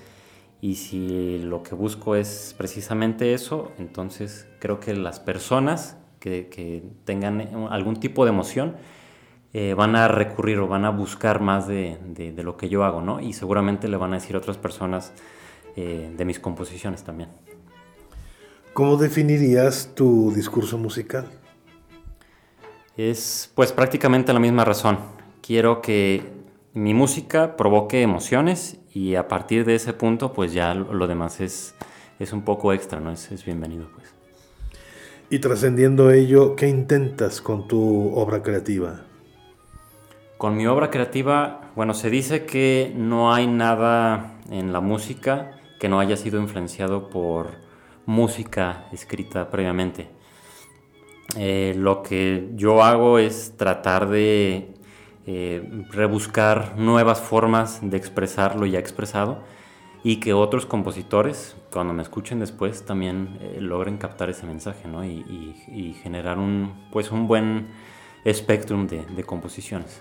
Y 0.61 0.77
si 0.77 1.39
lo 1.39 1.63
que 1.63 1.75
busco 1.75 2.17
es 2.17 2.55
precisamente 2.57 3.35
eso, 3.35 3.73
entonces 3.79 4.47
creo 4.59 4.81
que 4.81 4.95
las 4.95 5.21
personas 5.21 5.97
que, 6.19 6.83
tengan 7.05 7.69
algún 7.71 7.97
tipo 7.97 8.25
de 8.25 8.31
emoción 8.31 8.75
eh, 9.53 9.75
van 9.75 9.95
a 9.95 10.09
recurrir 10.09 10.59
o 10.59 10.67
van 10.67 10.85
a 10.85 10.91
buscar 10.91 11.41
más 11.41 11.69
de, 11.69 11.99
lo 12.37 12.57
que 12.57 12.69
yo 12.69 12.85
hago, 12.85 13.01
¿no? 13.01 13.21
Y 13.21 13.33
seguramente 13.33 13.89
le 13.89 13.97
van 13.97 14.13
a 14.13 14.17
decir 14.17 14.37
otras 14.37 14.59
personas 14.59 15.13
eh, 15.77 16.13
de 16.17 16.25
mis 16.25 16.41
composiciones 16.41 17.05
también. 17.05 17.29
¿Cómo 18.73 18.97
definirías 18.97 19.93
tu 19.95 20.33
discurso 20.35 20.79
musical? 20.79 21.27
Es 22.97 23.51
pues 23.55 23.73
prácticamente 23.73 24.33
la 24.33 24.41
misma 24.41 24.65
razón. 24.65 24.99
Quiero 25.43 25.83
que 25.83 26.23
mi 26.73 26.95
música 26.95 27.57
provoque 27.57 28.01
emociones 28.01 28.79
y 28.95 29.17
a 29.17 29.29
partir 29.29 29.67
de 29.67 29.75
ese 29.75 29.93
punto 29.93 30.33
pues 30.33 30.55
ya 30.55 30.75
lo 30.75 31.07
demás 31.07 31.41
es, 31.41 31.75
es 32.19 32.33
un 32.33 32.43
poco 32.43 32.73
extra, 32.73 32.99
¿no? 33.01 33.11
Es, 33.11 33.31
es 33.31 33.45
bienvenido 33.45 33.89
pues. 33.95 34.15
Y 35.29 35.41
trascendiendo 35.41 36.11
ello, 36.11 36.57
¿qué 36.57 36.69
intentas 36.69 37.43
con 37.43 37.69
tu 37.69 38.15
obra 38.15 38.43
creativa? 38.43 39.03
Con 40.39 40.57
mi 40.57 40.67
obra 40.67 40.91
creativa, 40.91 41.73
bueno, 41.75 41.93
se 41.95 42.11
dice 42.11 42.47
que 42.47 42.93
no 42.97 43.35
hay 43.35 43.47
nada 43.47 44.39
en 44.51 44.73
la 44.73 44.81
música 44.81 45.61
que 45.79 45.89
no 45.89 46.01
haya 46.01 46.17
sido 46.17 46.41
influenciado 46.41 47.11
por 47.11 47.49
música 48.07 48.87
escrita 48.93 49.51
previamente. 49.51 50.16
Eh, 51.35 51.75
lo 51.77 52.03
que 52.03 52.51
yo 52.55 52.83
hago 52.83 53.19
es 53.19 53.55
tratar 53.57 54.09
de 54.09 54.75
eh, 55.27 55.85
rebuscar 55.91 56.79
nuevas 56.79 57.21
formas 57.21 57.81
de 57.83 57.97
expresar 57.97 58.57
lo 58.57 58.65
ya 58.65 58.79
expresado 58.79 59.41
y 60.05 60.21
que 60.21 60.33
otros 60.33 60.67
compositores, 60.67 61.57
cuando 61.73 61.93
me 61.93 62.03
escuchen 62.03 62.39
después, 62.39 62.85
también 62.85 63.39
eh, 63.41 63.59
logren 63.61 63.99
captar 63.99 64.31
ese 64.31 64.47
mensaje 64.47 64.87
¿no? 64.87 65.05
y, 65.05 65.97
generar 66.01 66.39
un, 66.39 66.87
pues 66.93 67.11
un 67.11 67.27
buen 67.27 67.67
espectrum 68.25 68.87
de, 68.87 69.05
de 69.05 69.25
composiciones. 69.25 70.01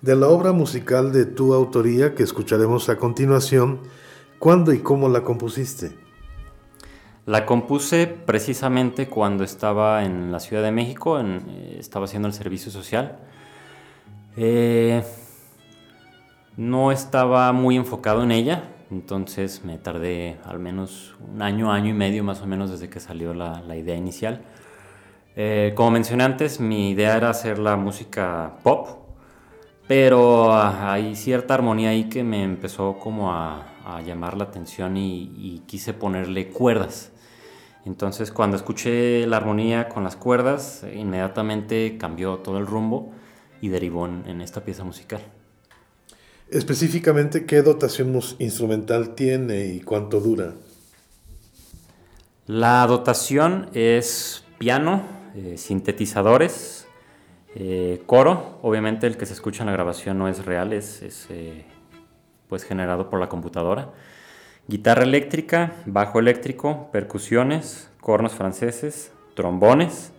De 0.00 0.16
la 0.16 0.28
obra 0.28 0.50
musical 0.50 1.12
de 1.12 1.26
tu 1.26 1.54
autoría 1.54 2.14
que 2.14 2.24
escucharemos 2.24 2.88
a 2.88 2.96
continuación, 2.96 3.82
¿cuándo 4.40 4.72
y 4.72 4.80
cómo 4.80 5.08
la 5.08 5.22
compusiste? 5.22 5.92
La 7.30 7.46
compuse 7.46 8.08
precisamente 8.08 9.06
cuando 9.06 9.44
estaba 9.44 10.04
en 10.04 10.32
la 10.32 10.40
Ciudad 10.40 10.64
de 10.64 10.72
México, 10.72 11.20
eh, 11.20 11.76
estaba 11.78 12.06
haciendo 12.06 12.26
el 12.26 12.34
servicio 12.34 12.72
social. 12.72 13.18
Eh, 14.36 15.04
no 16.56 16.90
estaba 16.90 17.52
muy 17.52 17.76
enfocado 17.76 18.24
en 18.24 18.32
ella, 18.32 18.64
entonces 18.90 19.64
me 19.64 19.78
tardé 19.78 20.38
al 20.44 20.58
menos 20.58 21.14
un 21.32 21.40
año, 21.40 21.70
año 21.70 21.90
y 21.90 21.92
medio 21.92 22.24
más 22.24 22.42
o 22.42 22.48
menos 22.48 22.72
desde 22.72 22.90
que 22.90 22.98
salió 22.98 23.32
la, 23.32 23.76
idea 23.76 23.94
inicial. 23.94 24.40
Eh, 25.36 25.72
como 25.76 25.92
mencioné 25.92 26.24
antes, 26.24 26.58
mi 26.58 26.90
idea 26.90 27.16
era 27.16 27.30
hacer 27.30 27.60
la 27.60 27.76
música 27.76 28.54
pop, 28.64 28.88
pero 29.86 30.52
hay 30.52 31.14
cierta 31.14 31.54
armonía 31.54 31.90
ahí 31.90 32.08
que 32.08 32.24
me 32.24 32.42
empezó 32.42 32.98
como 32.98 33.32
a, 33.32 33.68
llamar 34.04 34.36
la 34.36 34.44
atención 34.44 34.96
y, 34.96 35.62
quise 35.68 35.94
ponerle 35.94 36.48
cuerdas. 36.48 37.12
Entonces 37.86 38.30
cuando 38.30 38.56
escuché 38.56 39.26
la 39.26 39.38
armonía 39.38 39.88
con 39.88 40.04
las 40.04 40.16
cuerdas, 40.16 40.84
inmediatamente 40.94 41.96
cambió 41.98 42.38
todo 42.38 42.58
el 42.58 42.66
rumbo 42.66 43.12
y 43.60 43.68
derivó 43.68 44.06
en, 44.06 44.40
esta 44.40 44.64
pieza 44.64 44.84
musical. 44.84 45.20
Específicamente, 46.50 47.46
¿qué 47.46 47.62
dotación 47.62 48.18
instrumental 48.38 49.14
tiene 49.14 49.66
y 49.66 49.80
cuánto 49.80 50.20
dura? 50.20 50.54
La 52.46 52.86
dotación 52.86 53.70
es 53.72 54.44
piano, 54.58 55.02
eh, 55.36 55.56
sintetizadores, 55.56 56.86
eh, 57.54 58.02
coro. 58.06 58.58
Obviamente 58.62 59.06
el 59.06 59.16
que 59.16 59.26
se 59.26 59.34
escucha 59.34 59.62
en 59.62 59.66
la 59.66 59.72
grabación 59.72 60.18
no 60.18 60.28
es 60.28 60.44
real, 60.44 60.72
es, 60.72 61.26
eh, 61.30 61.64
pues 62.48 62.64
generado 62.64 63.08
por 63.08 63.20
la 63.20 63.28
computadora 63.28 63.92
guitarra 64.70 65.02
eléctrica, 65.02 65.72
bajo 65.84 66.20
eléctrico, 66.20 66.88
percusiones, 66.92 67.90
cornos 68.00 68.32
franceses, 68.32 69.10
trombones 69.34 70.12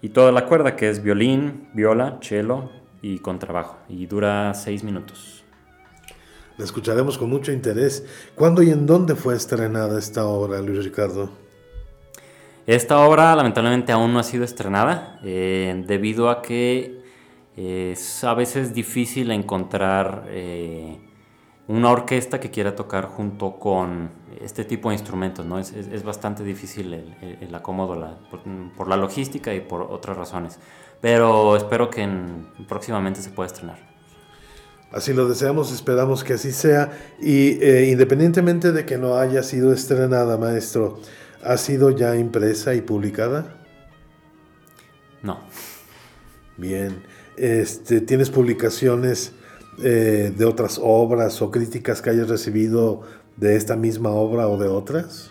y 0.00 0.10
toda 0.10 0.30
la 0.30 0.46
cuerda 0.46 0.76
que 0.76 0.88
es 0.88 1.02
violín, 1.02 1.68
viola, 1.74 2.18
cello 2.22 2.70
y 3.02 3.18
contrabajo 3.18 3.76
y 3.88 4.06
dura 4.06 4.54
seis 4.54 4.84
minutos. 4.84 5.44
La 6.56 6.64
escucharemos 6.64 7.18
con 7.18 7.28
mucho 7.28 7.50
interés. 7.50 8.06
¿Cuándo 8.36 8.62
y 8.62 8.70
en 8.70 8.86
dónde 8.86 9.16
fue 9.16 9.34
estrenada 9.34 9.98
esta 9.98 10.26
obra, 10.26 10.60
Luis 10.60 10.84
Ricardo? 10.84 11.30
Esta 12.66 13.00
obra 13.00 13.34
lamentablemente 13.34 13.90
aún 13.90 14.12
no 14.12 14.20
ha 14.20 14.24
sido 14.24 14.44
estrenada 14.44 15.18
eh, 15.24 15.84
debido 15.88 16.30
a 16.30 16.40
que 16.40 17.02
es 17.56 18.22
a 18.22 18.34
veces 18.34 18.72
difícil 18.72 19.32
encontrar 19.32 20.26
eh, 20.28 20.98
una 21.68 21.90
orquesta 21.90 22.40
que 22.40 22.50
quiera 22.50 22.74
tocar 22.74 23.04
junto 23.04 23.58
con 23.58 24.10
este 24.40 24.64
tipo 24.64 24.88
de 24.88 24.94
instrumentos, 24.94 25.44
¿no? 25.44 25.58
Es, 25.58 25.72
es, 25.72 26.02
bastante 26.02 26.42
difícil 26.42 26.94
el, 26.94 27.54
acomodo 27.54 28.18
por, 28.76 28.88
la 28.88 28.96
logística 28.96 29.54
y 29.54 29.60
por 29.60 29.82
otras 29.82 30.16
razones. 30.16 30.58
Pero 31.02 31.56
espero 31.56 31.90
que 31.90 32.08
próximamente 32.66 33.20
se 33.20 33.30
pueda 33.30 33.48
estrenar. 33.48 33.78
Así 34.90 35.12
lo 35.12 35.28
deseamos, 35.28 35.70
esperamos 35.70 36.24
que 36.24 36.32
así 36.32 36.52
sea. 36.52 36.90
Y 37.20 37.62
eh, 37.62 37.90
independientemente 37.90 38.72
de 38.72 38.86
que 38.86 38.96
no 38.96 39.16
haya 39.16 39.42
sido 39.42 39.72
estrenada, 39.74 40.38
maestro, 40.38 40.98
¿ha 41.44 41.58
sido 41.58 41.90
ya 41.90 42.16
impresa 42.16 42.74
y 42.74 42.80
publicada? 42.80 43.58
No. 45.22 45.40
Bien. 46.56 47.02
Este, 47.36 48.00
¿Tienes 48.00 48.30
publicaciones 48.30 49.34
eh, 49.80 50.32
de 50.36 50.44
otras 50.44 50.80
obras 50.82 51.40
o 51.40 51.52
críticas 51.52 52.02
que 52.02 52.10
hayas 52.10 52.28
recibido 52.28 53.02
de 53.36 53.54
esta 53.54 53.76
misma 53.76 54.10
obra 54.10 54.48
o 54.48 54.58
de 54.58 54.66
otras? 54.66 55.30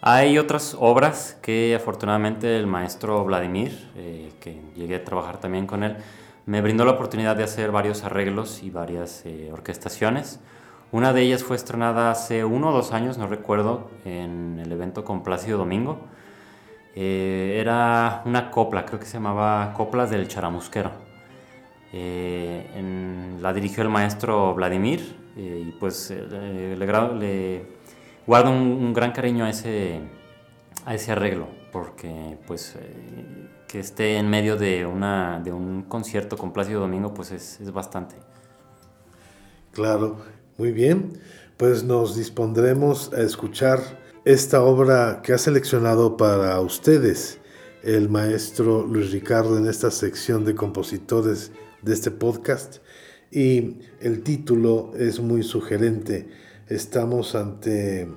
Hay 0.00 0.36
otras 0.36 0.76
obras 0.78 1.38
que 1.40 1.74
afortunadamente 1.76 2.56
el 2.56 2.66
maestro 2.66 3.24
Vladimir, 3.24 3.90
eh, 3.94 4.32
que 4.40 4.60
llegué 4.74 4.96
a 4.96 5.04
trabajar 5.04 5.38
también 5.38 5.66
con 5.66 5.84
él, 5.84 5.96
me 6.46 6.60
brindó 6.60 6.84
la 6.84 6.92
oportunidad 6.92 7.36
de 7.36 7.44
hacer 7.44 7.70
varios 7.70 8.02
arreglos 8.02 8.64
y 8.64 8.70
varias 8.70 9.22
eh, 9.26 9.50
orquestaciones. 9.52 10.40
Una 10.90 11.12
de 11.12 11.22
ellas 11.22 11.44
fue 11.44 11.54
estrenada 11.54 12.10
hace 12.10 12.44
uno 12.44 12.70
o 12.70 12.72
dos 12.72 12.92
años, 12.92 13.16
no 13.16 13.28
recuerdo, 13.28 13.90
en 14.04 14.58
el 14.58 14.72
evento 14.72 15.04
con 15.04 15.22
Plácido 15.22 15.58
Domingo. 15.58 16.00
era 16.96 18.22
una 18.24 18.50
copla, 18.50 18.86
creo 18.86 18.98
que 18.98 19.06
se 19.06 19.14
llamaba 19.14 19.72
Coplas 19.74 20.10
del 20.10 20.26
Charamusquero. 20.26 21.09
Eh, 21.92 23.38
la 23.40 23.52
dirigió 23.52 23.82
el 23.82 23.88
maestro 23.88 24.54
Vladimir 24.54 25.00
eh, 25.36 25.64
y 25.66 25.72
pues 25.72 26.12
eh, 26.12 26.76
le, 26.78 27.64
guardo 28.26 28.50
un, 28.50 28.92
gran 28.94 29.10
cariño 29.10 29.44
a 29.44 29.50
ese, 29.50 30.00
a 30.84 30.94
ese 30.94 31.10
arreglo 31.10 31.48
porque 31.72 32.38
pues 32.46 32.76
que 33.66 33.80
esté 33.80 34.18
en 34.18 34.28
medio 34.28 34.56
de, 34.56 34.86
una, 34.86 35.40
de 35.42 35.52
un 35.52 35.82
concierto 35.82 36.36
con 36.36 36.52
Plácido 36.52 36.80
Domingo 36.80 37.12
pues 37.12 37.32
es, 37.32 37.60
es 37.60 37.72
bastante. 37.72 38.14
Claro, 39.72 40.18
muy 40.58 40.72
bien, 40.72 41.18
pues 41.56 41.82
nos 41.82 42.16
dispondremos 42.16 43.12
a 43.12 43.22
escuchar 43.22 43.80
esta 44.24 44.62
obra 44.62 45.22
que 45.22 45.32
ha 45.32 45.38
seleccionado 45.38 46.16
para 46.16 46.60
ustedes 46.60 47.40
el 47.82 48.08
maestro 48.08 48.86
Luis 48.86 49.10
Ricardo 49.10 49.56
en 49.56 49.66
esta 49.66 49.90
sección 49.90 50.44
de 50.44 50.54
compositores 50.54 51.52
de 51.82 51.92
este 51.94 52.10
podcast 52.10 52.78
y 53.30 53.78
el 54.00 54.22
título 54.22 54.92
es 54.96 55.20
muy 55.20 55.42
sugerente. 55.42 56.28
Estamos 56.68 57.34
ante 57.34 58.08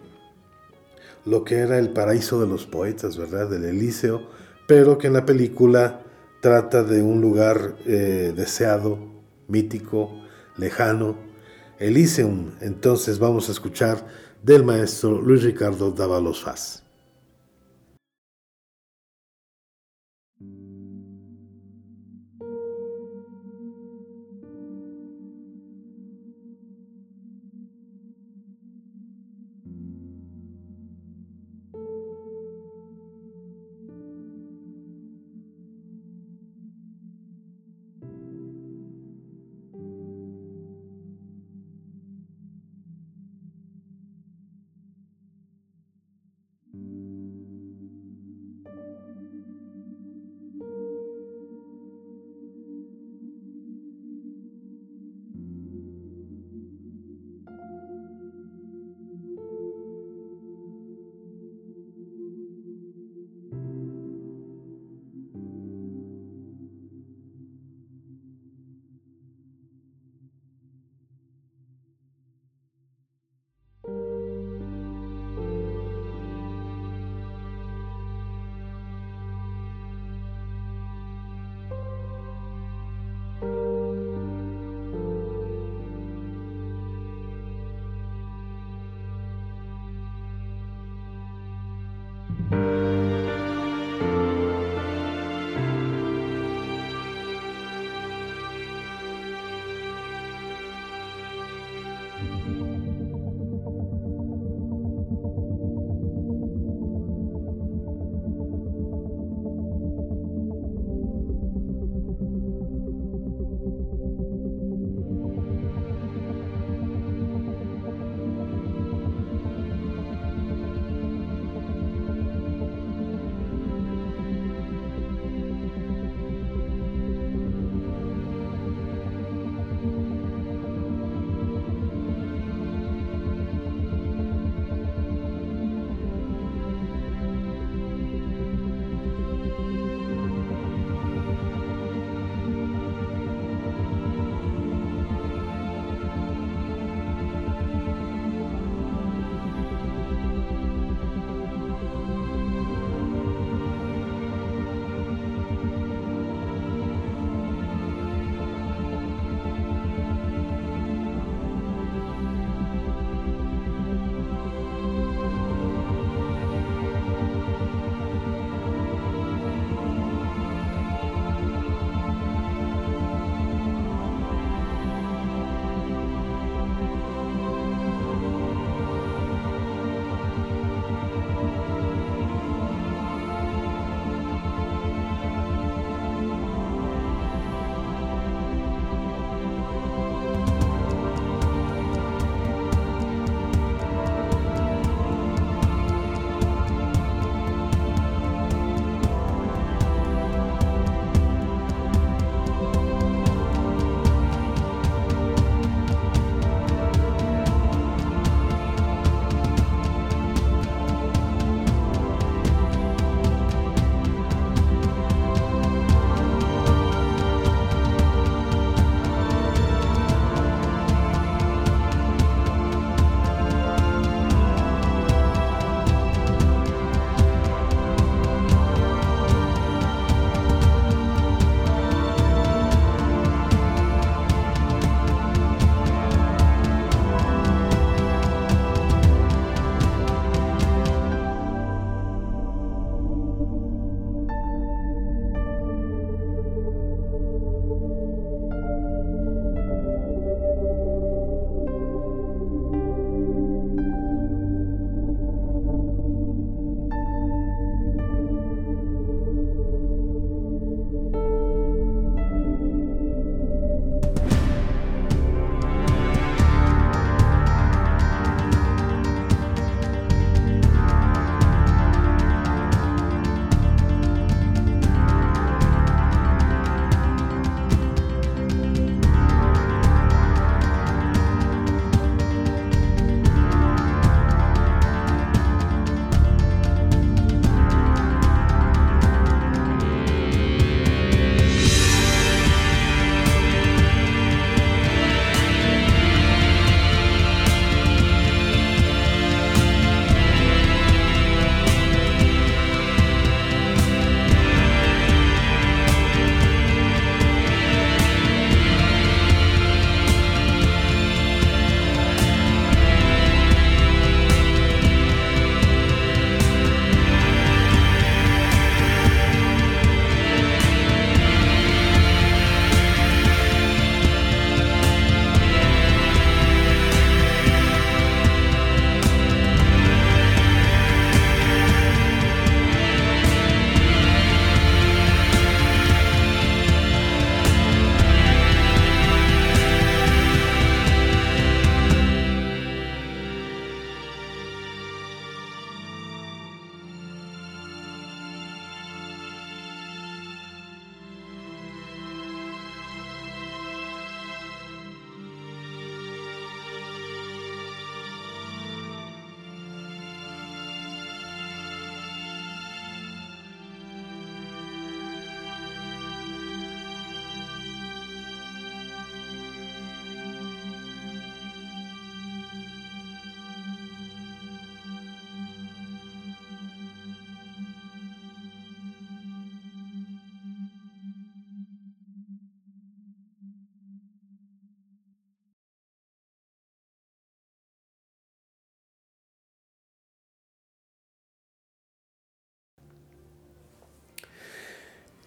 lo 1.25 1.43
que 1.43 1.57
era 1.57 1.77
el 1.77 1.89
paraíso 1.89 2.41
de 2.41 2.47
los 2.47 2.65
poetas, 2.65 3.17
¿verdad? 3.17 3.49
Del 3.49 3.65
Elíseo, 3.65 4.27
pero 4.67 4.97
que 4.97 5.07
en 5.07 5.13
la 5.13 5.25
película 5.25 6.01
trata 6.41 6.83
de 6.83 7.01
un 7.01 7.21
lugar 7.21 7.77
eh, 7.85 8.33
deseado, 8.35 8.99
mítico, 9.47 10.11
lejano, 10.57 11.15
Elysium. 11.79 12.51
Entonces 12.61 13.19
vamos 13.19 13.49
a 13.49 13.53
escuchar 13.53 14.05
del 14.41 14.63
maestro 14.63 15.21
Luis 15.21 15.43
Ricardo 15.43 15.91
Dávalos 15.91 16.43
Faz. 16.43 16.82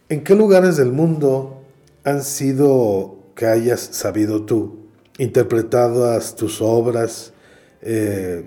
¿En 0.08 0.22
qué 0.22 0.36
lugares 0.36 0.76
del 0.76 0.92
mundo 0.92 1.64
han 2.04 2.22
sido 2.22 3.18
que 3.34 3.46
hayas 3.46 3.80
sabido 3.80 4.44
tú, 4.44 4.86
interpretadas 5.18 6.36
tus 6.36 6.62
obras 6.62 7.32
eh, 7.82 8.44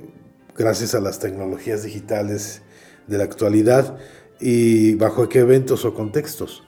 gracias 0.55 0.95
a 0.95 1.01
las 1.01 1.19
tecnologías 1.19 1.83
digitales 1.83 2.61
de 3.07 3.17
la 3.17 3.25
actualidad 3.25 3.97
y 4.39 4.95
bajo 4.95 5.27
qué 5.27 5.39
eventos 5.39 5.83
o 5.83 5.93
contextos? 5.93 6.63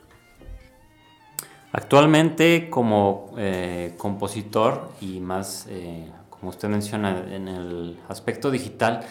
Actualmente 1.71 2.69
como 2.69 3.33
eh, 3.37 3.93
compositor 3.97 4.89
y 4.99 5.21
más, 5.21 5.67
eh, 5.69 6.11
como 6.29 6.49
usted 6.49 6.67
menciona, 6.67 7.33
en 7.33 7.47
el 7.47 7.97
aspecto 8.09 8.51
digital, 8.51 9.05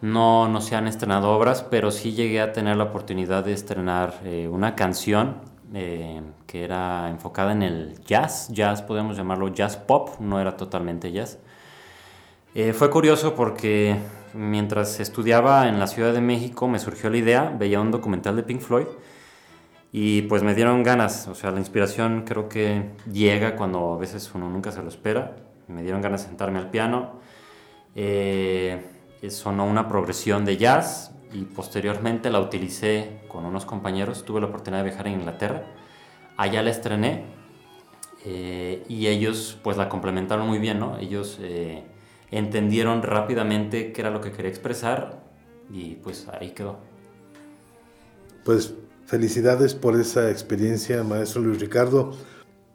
no, 0.00 0.48
no 0.48 0.60
se 0.60 0.76
han 0.76 0.86
estrenado 0.86 1.30
obras, 1.30 1.62
pero 1.62 1.90
sí 1.90 2.12
llegué 2.12 2.40
a 2.40 2.52
tener 2.52 2.76
la 2.76 2.84
oportunidad 2.84 3.44
de 3.44 3.52
estrenar 3.52 4.20
eh, 4.24 4.48
una 4.50 4.74
canción 4.74 5.58
que 5.70 6.64
era 6.64 7.10
enfocada 7.10 7.52
en 7.52 7.62
el 7.62 8.02
jazz, 8.06 8.48
jazz 8.50 8.80
podemos 8.80 9.18
llamarlo 9.18 9.48
jazz 9.48 9.76
pop, 9.76 10.18
no 10.18 10.40
era 10.40 10.56
totalmente 10.56 11.12
jazz. 11.12 11.38
fue 12.72 12.88
curioso 12.88 13.34
porque 13.34 13.98
mientras 14.32 14.98
estudiaba 14.98 15.68
en 15.68 15.78
la 15.78 15.86
Ciudad 15.86 16.14
de 16.14 16.22
México 16.22 16.68
me 16.68 16.78
surgió 16.78 17.10
la 17.10 17.18
idea, 17.18 17.54
veía 17.58 17.82
un 17.82 17.90
documental 17.90 18.34
de 18.34 18.44
Pink 18.44 18.62
Floyd, 18.62 18.86
y 19.92 20.22
pues 20.22 20.42
me 20.42 20.54
dieron 20.54 20.82
ganas, 20.82 21.28
o 21.28 21.34
sea, 21.34 21.50
la 21.50 21.60
inspiración 21.60 22.24
creo 22.26 22.48
que 22.48 22.90
llega 23.10 23.56
cuando 23.56 23.94
a 23.94 23.98
veces 23.98 24.30
uno 24.34 24.48
nunca 24.48 24.70
se 24.70 24.82
lo 24.82 24.88
espera. 24.88 25.36
Me 25.66 25.82
dieron 25.82 26.02
ganas 26.02 26.22
de 26.22 26.28
sentarme 26.28 26.58
al 26.58 26.70
piano. 26.70 27.20
Eh, 27.94 28.82
sonó 29.28 29.66
una 29.66 29.88
progresión 29.88 30.44
de 30.44 30.56
jazz 30.56 31.12
y 31.32 31.42
posteriormente 31.44 32.30
la 32.30 32.40
utilicé 32.40 33.20
con 33.28 33.44
unos 33.44 33.64
compañeros. 33.64 34.24
Tuve 34.24 34.40
la 34.40 34.46
oportunidad 34.46 34.82
de 34.82 34.88
viajar 34.90 35.06
en 35.08 35.14
Inglaterra. 35.14 35.64
Allá 36.36 36.62
la 36.62 36.70
estrené 36.70 37.24
eh, 38.24 38.84
y 38.88 39.06
ellos 39.08 39.58
pues 39.62 39.76
la 39.76 39.88
complementaron 39.88 40.46
muy 40.46 40.58
bien, 40.58 40.78
¿no? 40.78 40.98
Ellos 40.98 41.38
eh, 41.40 41.84
entendieron 42.30 43.02
rápidamente 43.02 43.92
qué 43.92 44.00
era 44.00 44.10
lo 44.10 44.20
que 44.20 44.32
quería 44.32 44.50
expresar 44.50 45.22
y 45.70 45.96
pues 45.96 46.26
ahí 46.28 46.50
quedó. 46.50 46.78
Pues 48.44 48.74
Felicidades 49.08 49.74
por 49.74 49.98
esa 49.98 50.30
experiencia, 50.30 51.02
maestro 51.02 51.40
Luis 51.40 51.58
Ricardo. 51.58 52.12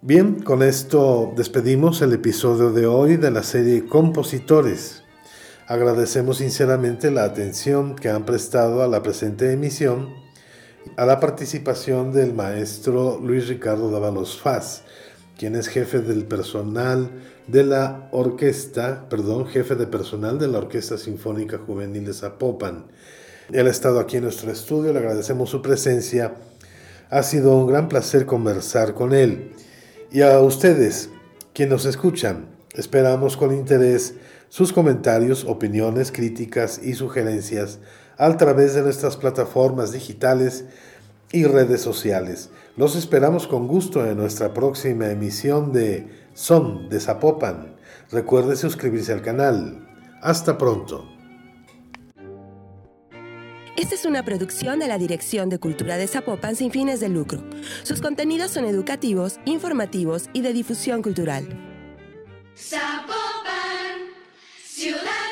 Bien, 0.01 0.41
con 0.41 0.63
esto 0.63 1.31
despedimos 1.37 2.01
el 2.01 2.11
episodio 2.11 2.71
de 2.71 2.87
hoy 2.87 3.17
de 3.17 3.29
la 3.29 3.43
serie 3.43 3.85
Compositores. 3.85 5.02
Agradecemos 5.67 6.37
sinceramente 6.37 7.11
la 7.11 7.23
atención 7.23 7.95
que 7.95 8.09
han 8.09 8.25
prestado 8.25 8.83
a 8.83 8.87
la 8.87 9.01
presente 9.01 9.51
emisión, 9.51 10.09
a 10.97 11.05
la 11.05 11.19
participación 11.19 12.11
del 12.11 12.33
maestro 12.33 13.19
Luis 13.21 13.47
Ricardo 13.47 13.89
Dávalos 13.89 14.39
Faz, 14.41 14.83
quien 15.37 15.55
es 15.55 15.67
jefe 15.67 15.99
del 15.99 16.25
personal 16.25 17.09
de 17.47 17.63
la 17.63 18.09
orquesta, 18.11 19.07
perdón, 19.09 19.47
jefe 19.47 19.75
de 19.75 19.87
personal 19.87 20.37
de 20.39 20.47
la 20.47 20.59
Orquesta 20.59 20.97
Sinfónica 20.97 21.57
Juvenil 21.57 22.05
de 22.05 22.13
Zapopan 22.13 22.85
él 23.51 23.67
ha 23.67 23.69
estado 23.69 23.99
aquí 23.99 24.17
en 24.17 24.23
nuestro 24.23 24.51
estudio, 24.51 24.93
le 24.93 24.99
agradecemos 24.99 25.49
su 25.49 25.61
presencia. 25.61 26.35
Ha 27.09 27.23
sido 27.23 27.55
un 27.55 27.67
gran 27.67 27.89
placer 27.89 28.25
conversar 28.25 28.93
con 28.93 29.13
él. 29.13 29.51
Y 30.11 30.21
a 30.21 30.39
ustedes, 30.39 31.09
quienes 31.53 31.71
nos 31.71 31.85
escuchan, 31.85 32.47
esperamos 32.73 33.35
con 33.35 33.53
interés 33.53 34.15
sus 34.53 34.71
comentarios, 34.71 35.45
opiniones, 35.45 36.11
críticas 36.11 36.79
y 36.83 36.93
sugerencias 36.93 37.79
a 38.19 38.37
través 38.37 38.75
de 38.75 38.83
nuestras 38.83 39.17
plataformas 39.17 39.91
digitales 39.91 40.65
y 41.31 41.45
redes 41.45 41.81
sociales. 41.81 42.51
Los 42.77 42.95
esperamos 42.95 43.47
con 43.47 43.67
gusto 43.67 44.05
en 44.05 44.15
nuestra 44.15 44.53
próxima 44.53 45.09
emisión 45.09 45.73
de 45.73 46.07
Son 46.35 46.87
de 46.87 46.99
Zapopan. 46.99 47.77
Recuerde 48.11 48.55
suscribirse 48.55 49.11
al 49.11 49.23
canal. 49.23 49.87
Hasta 50.21 50.55
pronto. 50.55 51.03
Esta 53.75 53.95
es 53.95 54.05
una 54.05 54.23
producción 54.23 54.77
de 54.77 54.87
la 54.87 54.99
Dirección 54.99 55.49
de 55.49 55.57
Cultura 55.57 55.97
de 55.97 56.05
Zapopan 56.05 56.55
sin 56.55 56.69
fines 56.69 56.99
de 56.99 57.09
lucro. 57.09 57.43
Sus 57.81 58.01
contenidos 58.01 58.51
son 58.51 58.65
educativos, 58.65 59.39
informativos 59.45 60.29
y 60.31 60.41
de 60.41 60.53
difusión 60.53 61.01
cultural. 61.01 61.47
Zapopan. 62.55 63.32
to 64.83 65.22